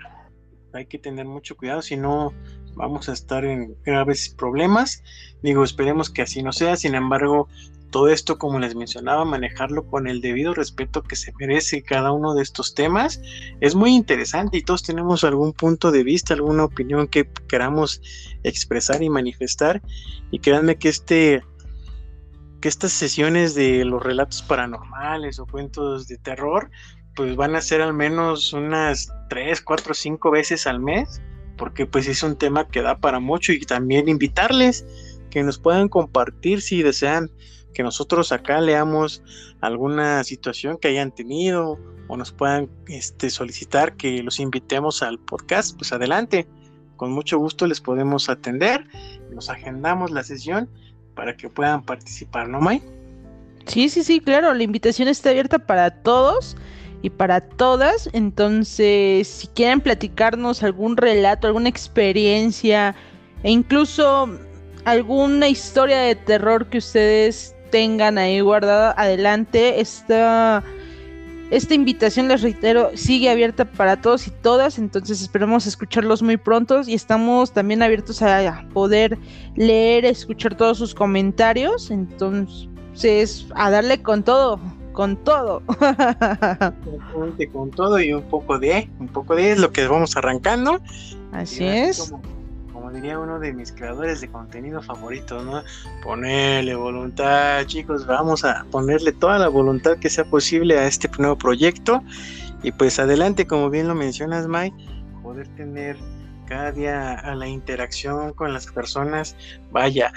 Hay 0.73 0.87
que 0.87 0.99
tener 0.99 1.27
mucho 1.27 1.57
cuidado, 1.57 1.83
si 1.83 1.97
no 1.97 2.33
vamos 2.75 3.09
a 3.09 3.13
estar 3.13 3.45
en 3.45 3.77
graves 3.85 4.29
problemas. 4.29 5.03
Digo, 5.43 5.65
esperemos 5.65 6.11
que 6.11 6.23
así 6.23 6.43
no 6.43 6.53
sea. 6.53 6.77
Sin 6.77 6.95
embargo, 6.95 7.49
todo 7.91 8.09
esto, 8.09 8.39
como 8.39 8.59
les 8.59 8.75
mencionaba, 8.75 9.25
manejarlo 9.25 9.87
con 9.87 10.07
el 10.07 10.21
debido 10.21 10.55
respeto 10.55 11.03
que 11.03 11.17
se 11.17 11.33
merece 11.39 11.83
cada 11.83 12.13
uno 12.13 12.35
de 12.35 12.43
estos 12.43 12.75
temas 12.75 13.21
es 13.61 13.75
muy 13.75 13.95
interesante 13.95 14.59
y 14.59 14.63
todos 14.63 14.83
tenemos 14.83 15.25
algún 15.25 15.53
punto 15.53 15.91
de 15.91 16.05
vista, 16.05 16.35
alguna 16.35 16.65
opinión 16.65 17.09
que 17.09 17.29
queramos 17.49 18.01
expresar 18.45 19.03
y 19.03 19.11
manifestar. 19.11 19.83
Y 20.31 20.39
créanme 20.39 20.77
que 20.77 20.89
este 20.89 21.43
que 22.61 22.69
estas 22.69 22.93
sesiones 22.93 23.55
de 23.55 23.85
los 23.87 24.03
relatos 24.03 24.43
paranormales 24.43 25.39
o 25.39 25.47
cuentos 25.47 26.07
de 26.09 26.19
terror, 26.19 26.71
pues 27.17 27.35
van 27.35 27.57
a 27.57 27.63
ser 27.63 27.81
al 27.81 27.95
menos 27.95 28.53
unas 28.53 29.09
3, 29.31 29.63
4, 29.63 29.95
5 29.95 30.31
veces 30.31 30.67
al 30.67 30.79
mes, 30.79 31.23
porque 31.57 31.87
pues 31.87 32.07
es 32.07 32.23
un 32.23 32.37
tema 32.37 32.69
que 32.69 32.83
da 32.83 32.99
para 32.99 33.19
mucho 33.19 33.53
y 33.53 33.61
también 33.61 34.09
invitarles 34.09 34.85
que 35.31 35.43
nos 35.43 35.59
puedan 35.59 35.89
compartir 35.89 36.61
si 36.61 36.83
desean 36.83 37.31
que 37.75 37.83
nosotros 37.83 38.33
acá 38.33 38.61
leamos 38.61 39.23
alguna 39.61 40.25
situación 40.25 40.79
que 40.79 40.89
hayan 40.89 41.13
tenido 41.13 41.79
o 42.09 42.17
nos 42.17 42.33
puedan 42.33 42.69
este, 42.89 43.31
solicitar 43.31 43.97
que 43.97 44.23
los 44.23 44.41
invitemos 44.41 45.03
al 45.03 45.19
podcast, 45.19 45.77
pues 45.77 45.93
adelante, 45.93 46.49
con 46.97 47.13
mucho 47.13 47.39
gusto 47.39 47.67
les 47.67 47.81
podemos 47.81 48.29
atender, 48.29 48.85
nos 49.31 49.49
agendamos 49.49 50.11
la 50.11 50.23
sesión 50.25 50.69
para 51.15 51.37
que 51.37 51.49
puedan 51.49 51.83
participar, 51.83 52.49
¿no, 52.49 52.61
May? 52.61 52.83
Sí, 53.67 53.89
sí, 53.89 54.03
sí, 54.03 54.21
claro, 54.21 54.53
la 54.55 54.63
invitación 54.63 55.07
está 55.09 55.31
abierta 55.31 55.59
para 55.59 56.03
todos 56.03 56.57
y 57.03 57.11
para 57.11 57.41
todas, 57.41 58.11
entonces 58.13 59.29
si 59.29 59.47
quieren 59.49 59.81
platicarnos 59.81 60.63
algún 60.63 60.97
relato, 60.97 61.47
alguna 61.47 61.69
experiencia 61.69 62.95
e 63.43 63.51
incluso 63.51 64.29
alguna 64.85 65.49
historia 65.49 65.99
de 65.99 66.17
terror 66.17 66.69
que 66.69 66.79
ustedes 66.79 67.55
tengan 67.71 68.19
ahí 68.19 68.41
guardada, 68.41 68.95
adelante. 68.97 69.81
Esta, 69.81 70.63
esta 71.51 71.75
invitación, 71.75 72.29
les 72.29 72.43
reitero, 72.43 72.91
sigue 72.95 73.31
abierta 73.31 73.65
para 73.65 74.01
todos 74.01 74.27
y 74.27 74.31
todas, 74.31 74.79
entonces 74.79 75.23
esperamos 75.23 75.67
escucharlos 75.67 76.23
muy 76.23 76.37
pronto 76.37 76.83
y 76.87 76.95
estamos 76.95 77.53
también 77.53 77.83
abiertos 77.83 78.23
a 78.23 78.65
poder 78.73 79.19
leer, 79.57 80.05
escuchar 80.05 80.55
todos 80.57 80.79
sus 80.79 80.95
comentarios, 80.95 81.91
entonces 81.91 83.47
a 83.55 83.71
darle 83.71 84.03
con 84.03 84.23
todo. 84.23 84.61
Con 84.93 85.17
todo. 85.17 85.63
con 87.53 87.71
todo 87.71 88.01
y 88.01 88.13
un 88.13 88.23
poco 88.25 88.59
de, 88.59 88.91
un 88.99 89.07
poco 89.09 89.37
de 89.37 89.53
es 89.53 89.59
lo 89.59 89.71
que 89.71 89.87
vamos 89.87 90.17
arrancando. 90.17 90.81
Así 91.33 91.65
es 91.65 92.13
diría 92.91 93.19
uno 93.19 93.39
de 93.39 93.53
mis 93.53 93.73
creadores 93.73 94.21
de 94.21 94.29
contenido 94.29 94.83
favoritos, 94.83 95.45
¿no? 95.45 95.63
Ponerle 96.03 96.75
voluntad, 96.75 97.65
chicos, 97.67 98.07
vamos 98.07 98.45
a 98.45 98.65
ponerle 98.71 99.13
toda 99.13 99.39
la 99.39 99.49
voluntad 99.49 99.99
que 99.99 100.11
sea 100.11 100.25
posible 100.25 100.79
a 100.79 100.87
este 100.87 101.09
nuevo 101.19 101.37
proyecto. 101.37 102.03
Y 102.63 102.73
pues 102.73 102.99
adelante, 102.99 103.47
como 103.47 103.71
bien 103.71 103.89
lo 103.89 103.95
mencionas, 103.95 104.47
Mike, 104.47 104.77
poder 105.23 105.49
tener 105.57 105.97
cada 106.47 106.73
día 106.73 107.13
a 107.15 107.35
la 107.37 107.47
interacción 107.47 108.33
con 108.33 108.53
las 108.53 108.67
personas, 108.67 109.37
vaya, 109.71 110.13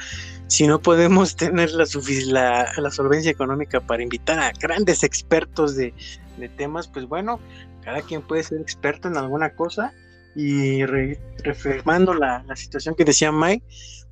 si 0.47 0.65
no 0.65 0.81
podemos 0.81 1.35
tener 1.37 1.71
la, 1.71 1.85
la, 2.27 2.71
la 2.75 2.91
solvencia 2.91 3.31
económica 3.31 3.79
para 3.79 4.01
invitar 4.01 4.39
a 4.39 4.51
grandes 4.59 5.03
expertos 5.03 5.75
de, 5.75 5.93
de 6.37 6.49
temas, 6.49 6.87
pues 6.87 7.07
bueno, 7.07 7.39
cada 7.83 8.01
quien 8.01 8.21
puede 8.21 8.43
ser 8.43 8.59
experto 8.59 9.07
en 9.07 9.17
alguna 9.17 9.53
cosa 9.53 9.93
y 10.35 10.85
re, 10.85 11.19
la, 11.43 12.43
la, 12.47 12.55
situación 12.55 12.95
que 12.95 13.05
decía 13.05 13.31
Mike 13.31 13.63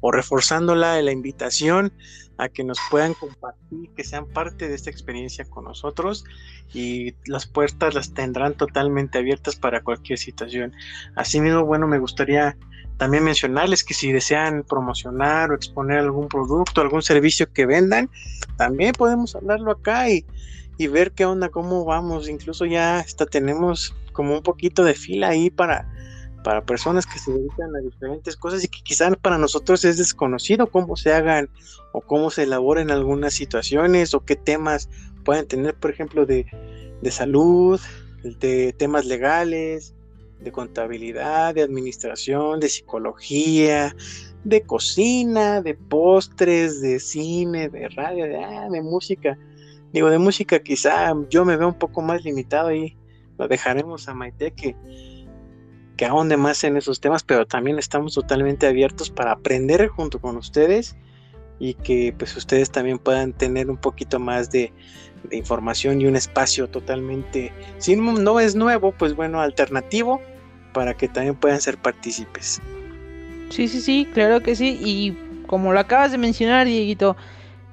o 0.01 0.11
reforzándola 0.11 1.01
la 1.01 1.11
invitación 1.11 1.93
a 2.37 2.49
que 2.49 2.63
nos 2.63 2.79
puedan 2.89 3.13
compartir, 3.13 3.89
que 3.95 4.03
sean 4.03 4.27
parte 4.27 4.67
de 4.67 4.75
esta 4.75 4.89
experiencia 4.89 5.45
con 5.45 5.65
nosotros 5.65 6.23
y 6.73 7.13
las 7.25 7.45
puertas 7.45 7.93
las 7.93 8.13
tendrán 8.13 8.55
totalmente 8.55 9.19
abiertas 9.19 9.55
para 9.55 9.83
cualquier 9.83 10.17
situación. 10.17 10.73
Asimismo, 11.15 11.65
bueno, 11.65 11.87
me 11.87 11.99
gustaría 11.99 12.57
también 12.97 13.23
mencionarles 13.23 13.83
que 13.83 13.93
si 13.93 14.11
desean 14.11 14.63
promocionar 14.63 15.51
o 15.51 15.55
exponer 15.55 15.99
algún 15.99 16.27
producto, 16.27 16.81
algún 16.81 17.01
servicio 17.01 17.51
que 17.51 17.65
vendan, 17.65 18.09
también 18.57 18.93
podemos 18.93 19.35
hablarlo 19.35 19.71
acá 19.71 20.09
y, 20.09 20.25
y 20.77 20.87
ver 20.87 21.11
qué 21.11 21.25
onda, 21.25 21.49
cómo 21.49 21.85
vamos. 21.85 22.29
Incluso 22.29 22.65
ya 22.65 22.99
hasta 22.99 23.25
tenemos 23.25 23.95
como 24.13 24.35
un 24.35 24.43
poquito 24.43 24.83
de 24.83 24.93
fila 24.93 25.29
ahí 25.29 25.49
para 25.49 25.87
para 26.43 26.63
personas 26.63 27.05
que 27.05 27.19
se 27.19 27.31
dedican 27.31 27.75
a 27.75 27.79
diferentes 27.79 28.35
cosas 28.35 28.63
y 28.63 28.67
que 28.67 28.81
quizás 28.83 29.15
para 29.17 29.37
nosotros 29.37 29.85
es 29.85 29.97
desconocido 29.97 30.67
cómo 30.67 30.95
se 30.95 31.13
hagan 31.13 31.49
o 31.91 32.01
cómo 32.01 32.29
se 32.31 32.43
elaboran 32.43 32.91
algunas 32.91 33.33
situaciones 33.33 34.13
o 34.13 34.21
qué 34.21 34.35
temas 34.35 34.89
pueden 35.23 35.47
tener, 35.47 35.75
por 35.75 35.91
ejemplo, 35.91 36.25
de, 36.25 36.45
de 37.01 37.11
salud, 37.11 37.79
de 38.23 38.73
temas 38.73 39.05
legales, 39.05 39.93
de 40.39 40.51
contabilidad, 40.51 41.53
de 41.53 41.61
administración, 41.61 42.59
de 42.59 42.69
psicología, 42.69 43.95
de 44.43 44.61
cocina, 44.63 45.61
de 45.61 45.75
postres, 45.75 46.81
de 46.81 46.99
cine, 46.99 47.69
de 47.69 47.89
radio, 47.89 48.25
de, 48.25 48.43
ah, 48.43 48.67
música. 48.81 49.37
Digo, 49.93 50.09
de 50.09 50.17
música 50.17 50.61
quizá 50.61 51.13
yo 51.29 51.45
me 51.45 51.57
veo 51.57 51.67
un 51.67 51.77
poco 51.77 52.01
más 52.01 52.23
limitado 52.23 52.73
y 52.73 52.97
lo 53.37 53.47
dejaremos 53.47 54.07
a 54.07 54.13
Maite 54.13 54.51
que 54.51 54.75
que 56.01 56.07
ahonde 56.07 56.35
más 56.35 56.63
en 56.63 56.77
esos 56.77 56.99
temas, 56.99 57.21
pero 57.21 57.45
también 57.45 57.77
estamos 57.77 58.15
totalmente 58.15 58.65
abiertos 58.65 59.11
para 59.11 59.33
aprender 59.33 59.87
junto 59.87 60.19
con 60.19 60.35
ustedes 60.35 60.95
y 61.59 61.75
que 61.75 62.11
pues 62.17 62.35
ustedes 62.35 62.71
también 62.71 62.97
puedan 62.97 63.33
tener 63.33 63.69
un 63.69 63.77
poquito 63.77 64.17
más 64.17 64.49
de, 64.49 64.73
información 65.29 66.01
y 66.01 66.07
un 66.07 66.15
espacio 66.15 66.67
totalmente, 66.67 67.53
si 67.77 67.95
no 67.95 68.39
es 68.39 68.55
nuevo, 68.55 68.93
pues 68.93 69.15
bueno, 69.15 69.41
alternativo 69.41 70.19
para 70.73 70.95
que 70.95 71.07
también 71.07 71.35
puedan 71.35 71.61
ser 71.61 71.77
partícipes. 71.77 72.59
Sí, 73.49 73.67
sí, 73.67 73.79
sí, 73.79 74.07
claro 74.11 74.41
que 74.41 74.55
sí. 74.55 74.79
Y 74.83 75.45
como 75.45 75.71
lo 75.71 75.79
acabas 75.79 76.11
de 76.11 76.17
mencionar, 76.17 76.65
Dieguito, 76.65 77.15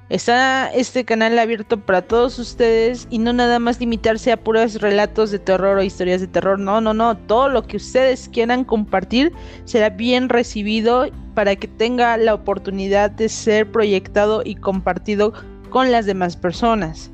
Está 0.09 0.71
este 0.73 1.05
canal 1.05 1.37
abierto 1.37 1.79
para 1.79 2.01
todos 2.01 2.39
ustedes 2.39 3.07
y 3.11 3.19
no 3.19 3.31
nada 3.31 3.59
más 3.59 3.79
limitarse 3.79 4.31
a 4.31 4.37
puros 4.37 4.81
relatos 4.81 5.29
de 5.29 5.37
terror 5.37 5.77
o 5.77 5.83
historias 5.83 6.19
de 6.19 6.27
terror. 6.27 6.57
No, 6.57 6.81
no, 6.81 6.95
no. 6.95 7.15
Todo 7.15 7.47
lo 7.47 7.67
que 7.67 7.77
ustedes 7.77 8.27
quieran 8.27 8.63
compartir 8.63 9.31
será 9.65 9.89
bien 9.89 10.27
recibido 10.27 11.05
para 11.35 11.55
que 11.55 11.67
tenga 11.67 12.17
la 12.17 12.33
oportunidad 12.33 13.11
de 13.11 13.29
ser 13.29 13.71
proyectado 13.71 14.41
y 14.43 14.55
compartido 14.55 15.31
con 15.69 15.91
las 15.91 16.07
demás 16.07 16.35
personas. 16.35 17.11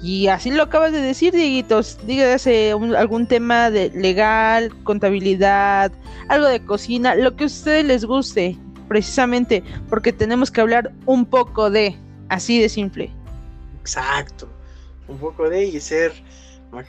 Y 0.00 0.28
así 0.28 0.52
lo 0.52 0.62
acabas 0.62 0.92
de 0.92 1.00
decir, 1.00 1.32
Dieguitos. 1.32 1.98
Dígase 2.06 2.70
algún 2.70 3.26
tema 3.26 3.68
de 3.70 3.90
legal, 3.90 4.72
contabilidad, 4.84 5.90
algo 6.28 6.46
de 6.46 6.64
cocina, 6.64 7.16
lo 7.16 7.34
que 7.34 7.44
a 7.44 7.46
ustedes 7.48 7.84
les 7.84 8.04
guste, 8.04 8.56
precisamente 8.86 9.64
porque 9.88 10.12
tenemos 10.12 10.52
que 10.52 10.60
hablar 10.60 10.92
un 11.04 11.26
poco 11.26 11.68
de. 11.68 11.96
Así 12.28 12.60
de 12.60 12.68
simple. 12.68 13.10
Exacto. 13.80 14.48
Un 15.08 15.18
poco 15.18 15.48
de 15.48 15.64
y 15.64 15.80
ser 15.80 16.12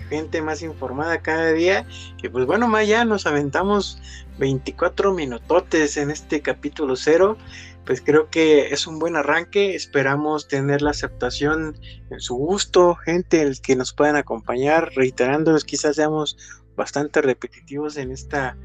gente 0.09 0.41
más 0.41 0.61
informada 0.61 1.21
cada 1.21 1.51
día. 1.53 1.85
Y 2.21 2.29
pues 2.29 2.45
bueno, 2.45 2.67
más 2.67 2.87
ya 2.87 3.05
nos 3.05 3.25
aventamos 3.25 4.01
24 4.37 5.13
minutotes 5.13 5.97
en 5.97 6.11
este 6.11 6.41
capítulo 6.41 6.95
cero. 6.95 7.37
Pues 7.85 8.01
creo 8.01 8.29
que 8.29 8.67
es 8.67 8.85
un 8.87 8.99
buen 8.99 9.15
arranque. 9.15 9.75
Esperamos 9.75 10.47
tener 10.47 10.81
la 10.81 10.91
aceptación 10.91 11.79
en 12.09 12.19
su 12.19 12.35
gusto, 12.35 12.95
gente 12.95 13.41
el 13.41 13.61
que 13.61 13.75
nos 13.75 13.93
puedan 13.93 14.15
acompañar, 14.15 14.91
reiterándonos, 14.95 15.63
quizás 15.63 15.95
seamos 15.95 16.37
bastante 16.75 17.21
repetitivos 17.21 17.97
en 17.97 18.11
esta, 18.11 18.57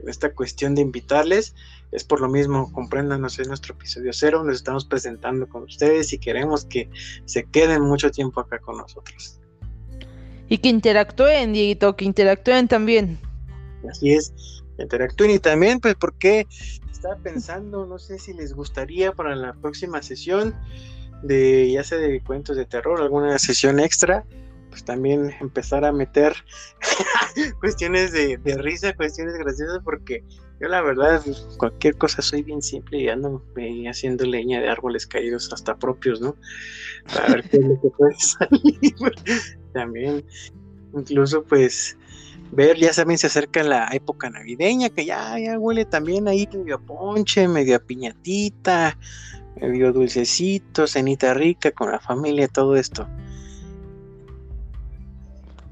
en 0.00 0.08
esta 0.08 0.32
cuestión 0.32 0.74
de 0.74 0.82
invitarles 0.82 1.54
es 1.94 2.02
por 2.02 2.20
lo 2.20 2.28
mismo, 2.28 2.72
compréndanos, 2.72 3.38
es 3.38 3.46
nuestro 3.46 3.74
episodio 3.74 4.12
cero, 4.12 4.42
nos 4.42 4.56
estamos 4.56 4.84
presentando 4.84 5.48
con 5.48 5.62
ustedes 5.62 6.12
y 6.12 6.18
queremos 6.18 6.64
que 6.64 6.90
se 7.24 7.44
queden 7.44 7.82
mucho 7.82 8.10
tiempo 8.10 8.40
acá 8.40 8.58
con 8.58 8.78
nosotros. 8.78 9.40
Y 10.48 10.58
que 10.58 10.68
interactúen, 10.68 11.52
Dieguito, 11.52 11.94
que 11.94 12.04
interactúen 12.04 12.66
también. 12.66 13.20
Así 13.88 14.12
es, 14.12 14.34
interactúen 14.76 15.30
y 15.30 15.38
también, 15.38 15.78
pues, 15.78 15.94
porque 15.94 16.46
estaba 16.90 17.16
pensando, 17.22 17.86
no 17.86 17.98
sé 17.98 18.18
si 18.18 18.32
les 18.32 18.54
gustaría 18.54 19.12
para 19.12 19.36
la 19.36 19.52
próxima 19.52 20.02
sesión 20.02 20.52
de, 21.22 21.70
ya 21.70 21.84
sea 21.84 21.98
de 21.98 22.20
cuentos 22.22 22.56
de 22.56 22.64
terror, 22.66 23.00
alguna 23.00 23.38
sesión 23.38 23.78
extra, 23.78 24.24
pues 24.74 24.84
también 24.84 25.32
empezar 25.40 25.84
a 25.84 25.92
meter 25.92 26.34
cuestiones 27.60 28.10
de, 28.10 28.38
risa, 28.56 28.92
cuestiones 28.96 29.34
graciosas, 29.34 29.78
porque 29.84 30.24
yo 30.60 30.68
la 30.68 30.82
verdad, 30.82 31.22
cualquier 31.58 31.96
cosa 31.96 32.22
soy 32.22 32.42
bien 32.42 32.62
simple 32.62 32.98
y 32.98 33.08
ando 33.08 33.42
haciendo 33.88 34.24
leña 34.24 34.60
de 34.60 34.68
árboles 34.68 35.06
caídos 35.06 35.52
hasta 35.52 35.76
propios, 35.76 36.20
¿no? 36.20 36.36
Para 37.12 37.34
ver 37.34 37.48
qué 37.48 37.56
es 37.56 37.64
lo 37.64 37.80
que 37.80 37.88
puede 37.88 38.14
salir. 38.18 38.94
también, 39.72 40.24
incluso 40.94 41.42
pues 41.42 41.96
ver, 42.52 42.78
ya 42.78 42.92
saben, 42.92 43.18
se 43.18 43.26
acerca 43.26 43.62
la 43.62 43.88
época 43.92 44.30
navideña, 44.30 44.90
que 44.90 45.04
ya, 45.04 45.38
ya 45.38 45.58
huele 45.58 45.84
también 45.84 46.28
ahí 46.28 46.48
medio 46.52 46.80
ponche, 46.80 47.48
medio 47.48 47.84
piñatita, 47.84 48.96
medio 49.60 49.92
dulcecito, 49.92 50.86
cenita 50.86 51.34
rica 51.34 51.72
con 51.72 51.90
la 51.90 52.00
familia, 52.00 52.48
todo 52.48 52.76
esto. 52.76 53.08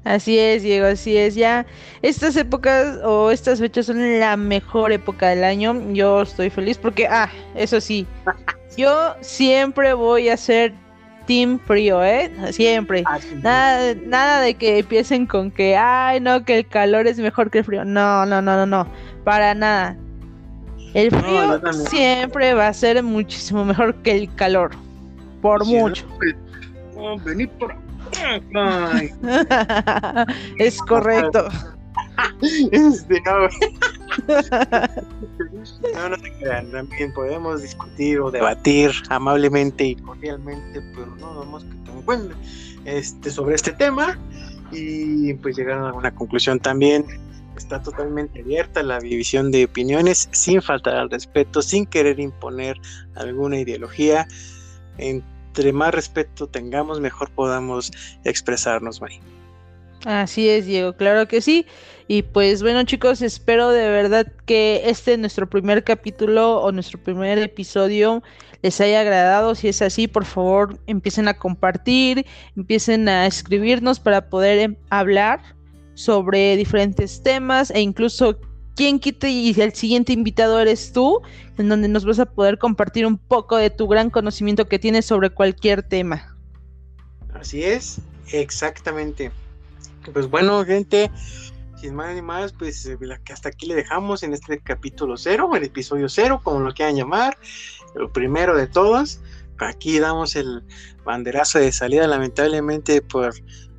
Así 0.03 0.37
es, 0.37 0.63
Diego, 0.63 0.87
así 0.87 1.17
es. 1.17 1.35
Ya 1.35 1.65
estas 2.01 2.35
épocas 2.35 2.99
o 3.03 3.31
estas 3.31 3.59
fechas 3.59 3.85
son 3.85 4.19
la 4.19 4.35
mejor 4.35 4.91
época 4.91 5.29
del 5.29 5.43
año. 5.43 5.75
Yo 5.93 6.21
estoy 6.21 6.49
feliz 6.49 6.77
porque, 6.77 7.07
ah, 7.07 7.29
eso 7.55 7.79
sí, 7.79 8.05
yo 8.75 9.15
siempre 9.21 9.93
voy 9.93 10.29
a 10.29 10.37
ser 10.37 10.73
team 11.25 11.59
frío, 11.59 12.03
¿eh? 12.03 12.29
Siempre. 12.51 13.03
Ah, 13.05 13.19
nada, 13.41 13.95
nada 14.05 14.41
de 14.41 14.55
que 14.55 14.79
empiecen 14.79 15.25
con 15.25 15.51
que, 15.51 15.77
ay, 15.77 16.19
no, 16.19 16.43
que 16.43 16.59
el 16.59 16.67
calor 16.67 17.07
es 17.07 17.17
mejor 17.19 17.49
que 17.49 17.59
el 17.59 17.63
frío. 17.63 17.85
No, 17.85 18.25
no, 18.25 18.41
no, 18.41 18.57
no, 18.57 18.65
no. 18.65 18.87
Para 19.23 19.53
nada. 19.53 19.97
El 20.93 21.09
frío 21.11 21.61
siempre 21.87 22.53
va 22.53 22.67
a 22.67 22.73
ser 22.73 23.01
muchísimo 23.01 23.65
mejor 23.65 23.95
que 24.03 24.11
el 24.11 24.35
calor. 24.35 24.71
Por 25.41 25.65
mucho. 25.65 26.05
es 30.59 30.77
correcto. 30.79 31.47
Este, 32.71 33.21
no. 33.25 33.47
no, 36.09 36.15
se 36.17 36.33
crean, 36.39 36.71
también 36.71 37.13
podemos 37.13 37.61
discutir 37.61 38.19
o 38.19 38.31
debatir 38.31 38.91
amablemente 39.09 39.85
y 39.85 39.95
cordialmente, 39.95 40.81
pero 40.95 41.07
no 41.17 41.35
vamos 41.39 41.63
que 41.63 41.75
te 41.75 41.91
este, 42.85 43.31
sobre 43.31 43.55
este 43.55 43.71
tema 43.71 44.19
y 44.71 45.33
pues 45.35 45.55
llegar 45.55 45.79
a 45.79 45.93
una 45.93 46.13
conclusión 46.13 46.59
también. 46.59 47.05
Está 47.55 47.81
totalmente 47.81 48.41
abierta 48.41 48.81
la 48.81 48.99
división 48.99 49.51
de 49.51 49.65
opiniones 49.65 50.27
sin 50.31 50.61
faltar 50.61 50.95
al 50.95 51.11
respeto, 51.11 51.61
sin 51.61 51.85
querer 51.85 52.19
imponer 52.19 52.77
alguna 53.15 53.59
ideología. 53.59 54.27
En 54.97 55.23
entre 55.53 55.71
más 55.71 55.93
respeto 55.93 56.47
tengamos, 56.47 56.99
mejor 56.99 57.29
podamos 57.29 57.91
expresarnos, 58.23 58.99
May. 58.99 59.19
Así 60.03 60.49
es, 60.49 60.65
Diego, 60.65 60.93
claro 60.93 61.27
que 61.27 61.41
sí. 61.41 61.67
Y 62.07 62.23
pues 62.23 62.63
bueno, 62.63 62.83
chicos, 62.85 63.21
espero 63.21 63.69
de 63.69 63.87
verdad 63.87 64.25
que 64.47 64.81
este 64.85 65.15
nuestro 65.15 65.47
primer 65.47 65.83
capítulo 65.83 66.59
o 66.59 66.71
nuestro 66.71 66.99
primer 67.01 67.37
episodio 67.37 68.23
les 68.63 68.81
haya 68.81 69.01
agradado. 69.01 69.53
Si 69.53 69.67
es 69.67 69.83
así, 69.83 70.07
por 70.07 70.25
favor, 70.25 70.79
empiecen 70.87 71.27
a 71.27 71.35
compartir, 71.35 72.25
empiecen 72.57 73.07
a 73.07 73.27
escribirnos 73.27 73.99
para 73.99 74.27
poder 74.29 74.57
em, 74.57 74.75
hablar 74.89 75.39
sobre 75.93 76.57
diferentes 76.57 77.21
temas 77.21 77.69
e 77.69 77.79
incluso 77.79 78.39
quién 78.75 78.99
quite 78.99 79.29
y 79.29 79.59
el 79.59 79.73
siguiente 79.73 80.13
invitado 80.13 80.59
eres 80.59 80.91
tú, 80.93 81.21
en 81.57 81.69
donde 81.69 81.87
nos 81.87 82.05
vas 82.05 82.19
a 82.19 82.25
poder 82.25 82.57
compartir 82.57 83.05
un 83.05 83.17
poco 83.17 83.57
de 83.57 83.69
tu 83.69 83.87
gran 83.87 84.09
conocimiento 84.09 84.67
que 84.67 84.79
tienes 84.79 85.05
sobre 85.05 85.29
cualquier 85.29 85.83
tema. 85.83 86.35
Así 87.33 87.63
es, 87.63 87.99
exactamente. 88.31 89.31
Pues 90.11 90.29
bueno, 90.29 90.63
gente, 90.65 91.11
sin 91.79 91.95
más 91.95 92.13
ni 92.15 92.21
más, 92.21 92.53
pues 92.53 92.85
eh, 92.85 92.97
hasta 93.31 93.49
aquí 93.49 93.67
le 93.67 93.75
dejamos 93.75 94.23
en 94.23 94.33
este 94.33 94.59
capítulo 94.59 95.17
cero, 95.17 95.49
el 95.55 95.63
episodio 95.63 96.09
cero, 96.09 96.41
como 96.43 96.59
lo 96.59 96.73
quieran 96.73 96.95
llamar, 96.95 97.37
el 97.95 98.09
primero 98.09 98.55
de 98.55 98.67
todos. 98.67 99.19
Aquí 99.59 99.99
damos 99.99 100.35
el 100.35 100.63
banderazo 101.05 101.59
de 101.59 101.71
salida, 101.71 102.07
lamentablemente 102.07 103.01
por 103.01 103.33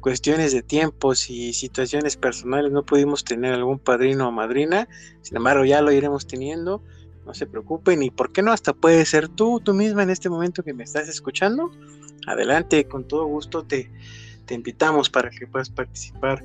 cuestiones 0.05 0.53
de 0.53 0.61
tiempos 0.61 1.31
y 1.31 1.55
situaciones 1.55 2.19
personales 2.19 2.71
no 2.71 2.85
pudimos 2.85 3.25
tener 3.25 3.55
algún 3.55 3.79
padrino 3.79 4.29
o 4.29 4.31
madrina, 4.31 4.87
sin 5.23 5.39
embargo 5.39 5.65
ya 5.65 5.81
lo 5.81 5.93
iremos 5.93 6.27
teniendo, 6.27 6.83
no 7.25 7.33
se 7.33 7.47
preocupen 7.47 8.03
y 8.03 8.11
por 8.11 8.31
qué 8.31 8.43
no, 8.43 8.53
hasta 8.53 8.75
puede 8.75 9.07
ser 9.07 9.31
tú, 9.31 9.61
tú 9.61 9.73
misma 9.73 10.03
en 10.03 10.11
este 10.11 10.29
momento 10.29 10.63
que 10.63 10.75
me 10.75 10.85
estás 10.85 11.09
escuchando, 11.09 11.71
adelante, 12.27 12.87
con 12.87 13.09
todo 13.09 13.25
gusto 13.25 13.65
te, 13.65 13.91
te 14.45 14.53
invitamos 14.53 15.09
para 15.09 15.31
que 15.31 15.47
puedas 15.47 15.71
participar. 15.71 16.45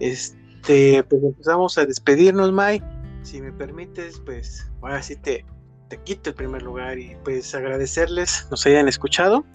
Este, 0.00 1.02
pues 1.04 1.22
empezamos 1.22 1.78
a 1.78 1.86
despedirnos, 1.86 2.52
Mai, 2.52 2.82
si 3.22 3.40
me 3.40 3.52
permites, 3.52 4.20
pues 4.20 4.70
ahora 4.82 5.02
sí 5.02 5.16
te, 5.16 5.46
te 5.88 5.96
quito 6.02 6.28
el 6.28 6.36
primer 6.36 6.60
lugar 6.60 6.98
y 6.98 7.16
pues 7.24 7.54
agradecerles 7.54 8.46
nos 8.50 8.66
hayan 8.66 8.86
escuchado, 8.86 9.46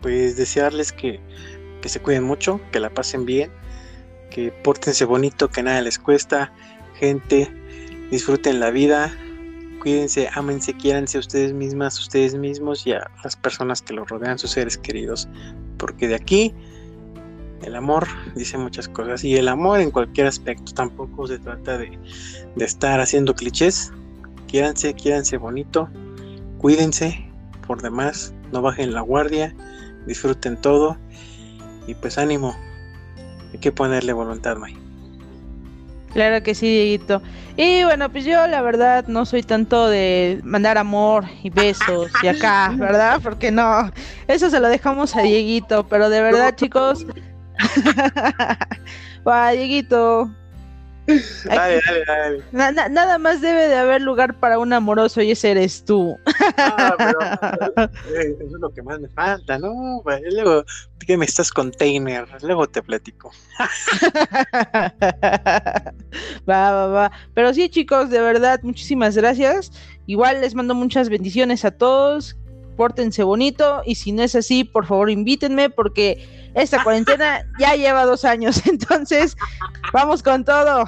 pues 0.00 0.36
desearles 0.36 0.92
que 0.92 1.18
que 1.80 1.88
se 1.88 2.00
cuiden 2.00 2.24
mucho, 2.24 2.60
que 2.72 2.80
la 2.80 2.90
pasen 2.90 3.24
bien, 3.24 3.50
que 4.30 4.52
pórtense 4.52 5.04
bonito, 5.04 5.48
que 5.48 5.62
nada 5.62 5.80
les 5.82 5.98
cuesta, 5.98 6.52
gente, 6.98 7.50
disfruten 8.10 8.60
la 8.60 8.70
vida, 8.70 9.12
cuídense, 9.80 10.28
ámense, 10.34 10.74
quiéranse 10.74 11.18
ustedes 11.18 11.52
mismas, 11.52 11.98
ustedes 11.98 12.34
mismos 12.34 12.86
y 12.86 12.92
a 12.92 13.10
las 13.24 13.36
personas 13.36 13.82
que 13.82 13.94
los 13.94 14.08
rodean, 14.08 14.38
sus 14.38 14.52
seres 14.52 14.78
queridos, 14.78 15.28
porque 15.78 16.06
de 16.06 16.14
aquí 16.14 16.54
el 17.62 17.74
amor 17.74 18.06
dice 18.34 18.56
muchas 18.56 18.88
cosas 18.88 19.24
y 19.24 19.36
el 19.36 19.48
amor 19.48 19.80
en 19.80 19.90
cualquier 19.90 20.26
aspecto. 20.26 20.72
Tampoco 20.72 21.26
se 21.26 21.38
trata 21.38 21.78
de, 21.78 21.98
de 22.56 22.64
estar 22.64 23.00
haciendo 23.00 23.34
clichés, 23.34 23.92
quiéranse, 24.46 24.94
quiéranse 24.94 25.36
bonito, 25.36 25.88
cuídense 26.58 27.26
por 27.66 27.82
demás, 27.82 28.34
no 28.52 28.62
bajen 28.62 28.92
la 28.94 29.00
guardia, 29.00 29.54
disfruten 30.06 30.56
todo 30.60 30.96
y 31.86 31.94
pues 31.94 32.18
ánimo, 32.18 32.56
hay 33.52 33.58
que 33.58 33.72
ponerle 33.72 34.12
voluntad, 34.12 34.56
May. 34.56 34.76
Claro 36.12 36.42
que 36.42 36.54
sí, 36.54 36.66
Dieguito. 36.66 37.22
Y 37.56 37.84
bueno, 37.84 38.10
pues 38.10 38.24
yo 38.24 38.46
la 38.46 38.62
verdad 38.62 39.06
no 39.06 39.24
soy 39.26 39.42
tanto 39.42 39.88
de 39.88 40.40
mandar 40.42 40.76
amor 40.78 41.24
y 41.42 41.50
besos 41.50 42.10
y 42.22 42.28
acá, 42.28 42.72
¿verdad? 42.76 43.20
Porque 43.22 43.50
no, 43.50 43.92
eso 44.26 44.50
se 44.50 44.60
lo 44.60 44.68
dejamos 44.68 45.14
a 45.14 45.22
Dieguito, 45.22 45.86
pero 45.86 46.10
de 46.10 46.20
verdad, 46.20 46.54
chicos. 46.56 47.06
Va, 49.28 49.50
Dieguito, 49.50 50.30
Dale, 51.44 51.80
dale, 51.86 52.42
dale. 52.52 52.90
nada 52.90 53.18
más 53.18 53.40
debe 53.40 53.68
de 53.68 53.76
haber 53.76 54.02
lugar 54.02 54.38
para 54.38 54.58
un 54.58 54.72
amoroso 54.72 55.20
y 55.22 55.32
ese 55.32 55.50
eres 55.50 55.84
tú. 55.84 56.16
Ah, 56.56 56.94
eh, 58.14 58.36
eso 58.38 58.56
es 58.56 58.60
lo 58.60 58.70
que 58.70 58.82
más 58.82 59.00
me 59.00 59.08
falta, 59.08 59.58
¿no? 59.58 60.02
Luego, 60.32 60.64
que 61.06 61.16
me 61.16 61.24
estás 61.24 61.50
container, 61.50 62.28
luego 62.42 62.68
te 62.68 62.82
platico. 62.82 63.32
va, 66.48 66.72
va, 66.72 66.86
va. 66.86 67.12
Pero 67.34 67.52
sí, 67.54 67.68
chicos, 67.68 68.10
de 68.10 68.20
verdad, 68.20 68.60
muchísimas 68.62 69.16
gracias. 69.16 69.72
Igual 70.06 70.40
les 70.40 70.54
mando 70.54 70.74
muchas 70.74 71.08
bendiciones 71.08 71.64
a 71.64 71.70
todos. 71.70 72.36
Pórtense 72.76 73.22
bonito 73.24 73.82
y 73.84 73.96
si 73.96 74.12
no 74.12 74.22
es 74.22 74.34
así, 74.34 74.64
por 74.64 74.86
favor 74.86 75.10
invítenme 75.10 75.68
porque 75.68 76.39
esta 76.54 76.82
cuarentena 76.82 77.44
ya 77.58 77.74
lleva 77.74 78.04
dos 78.04 78.24
años, 78.24 78.62
entonces 78.66 79.36
vamos 79.92 80.22
con 80.22 80.44
todo. 80.44 80.84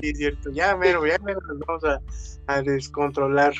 Sí, 0.00 0.10
es 0.10 0.18
cierto, 0.18 0.50
ya 0.52 0.76
mero, 0.76 1.06
ya 1.06 1.18
mero 1.18 1.40
nos 1.40 1.58
vamos 1.60 1.84
a, 2.46 2.62
descontrolar. 2.62 3.54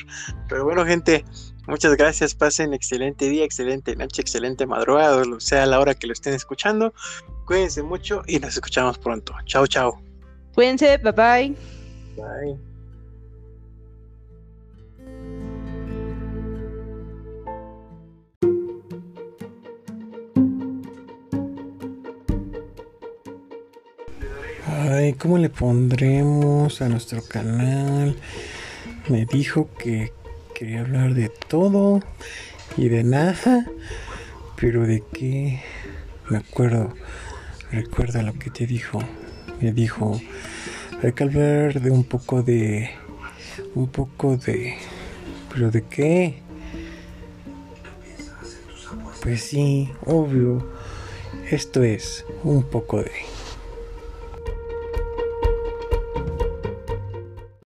Pero 0.47 0.63
bueno, 0.63 0.85
gente, 0.85 1.25
muchas 1.67 1.95
gracias, 1.95 2.35
pasen 2.35 2.73
excelente 2.73 3.29
día, 3.29 3.43
excelente 3.43 3.95
noche, 3.95 4.21
excelente 4.21 4.65
madrugada, 4.65 5.23
o 5.23 5.39
sea 5.39 5.65
la 5.65 5.79
hora 5.79 5.95
que 5.95 6.07
lo 6.07 6.13
estén 6.13 6.33
escuchando. 6.33 6.93
Cuídense 7.45 7.83
mucho 7.83 8.21
y 8.27 8.39
nos 8.39 8.55
escuchamos 8.55 8.97
pronto. 8.97 9.33
Chao, 9.45 9.67
chao. 9.67 10.01
Cuídense, 10.53 10.97
bye 10.97 11.11
bye. 11.11 11.55
Bye. 12.15 12.74
Ay, 24.87 25.13
¿cómo 25.13 25.39
le 25.39 25.49
pondremos 25.49 26.79
a 26.79 26.89
nuestro 26.89 27.23
canal? 27.23 28.15
Me 29.09 29.25
dijo 29.25 29.67
que 29.79 30.13
quería 30.53 30.81
hablar 30.81 31.15
de 31.15 31.29
todo 31.29 32.01
y 32.77 32.89
de 32.89 33.03
nada, 33.03 33.65
pero 34.55 34.85
de 34.85 35.01
qué 35.11 35.59
me 36.29 36.37
acuerdo. 36.37 36.93
recuerda 37.71 38.21
lo 38.21 38.33
que 38.33 38.51
te 38.51 38.67
dijo. 38.67 38.99
Me 39.59 39.71
dijo, 39.71 40.21
hay 41.01 41.13
que 41.13 41.23
hablar 41.23 41.81
de 41.81 41.89
un 41.89 42.03
poco 42.03 42.43
de... 42.43 42.91
Un 43.73 43.87
poco 43.87 44.37
de... 44.37 44.75
¿Pero 45.51 45.71
de 45.71 45.81
qué? 45.81 46.43
Pues 49.23 49.41
sí, 49.41 49.89
obvio. 50.05 50.71
Esto 51.49 51.81
es 51.81 52.23
un 52.43 52.61
poco 52.61 53.01
de... 53.01 53.34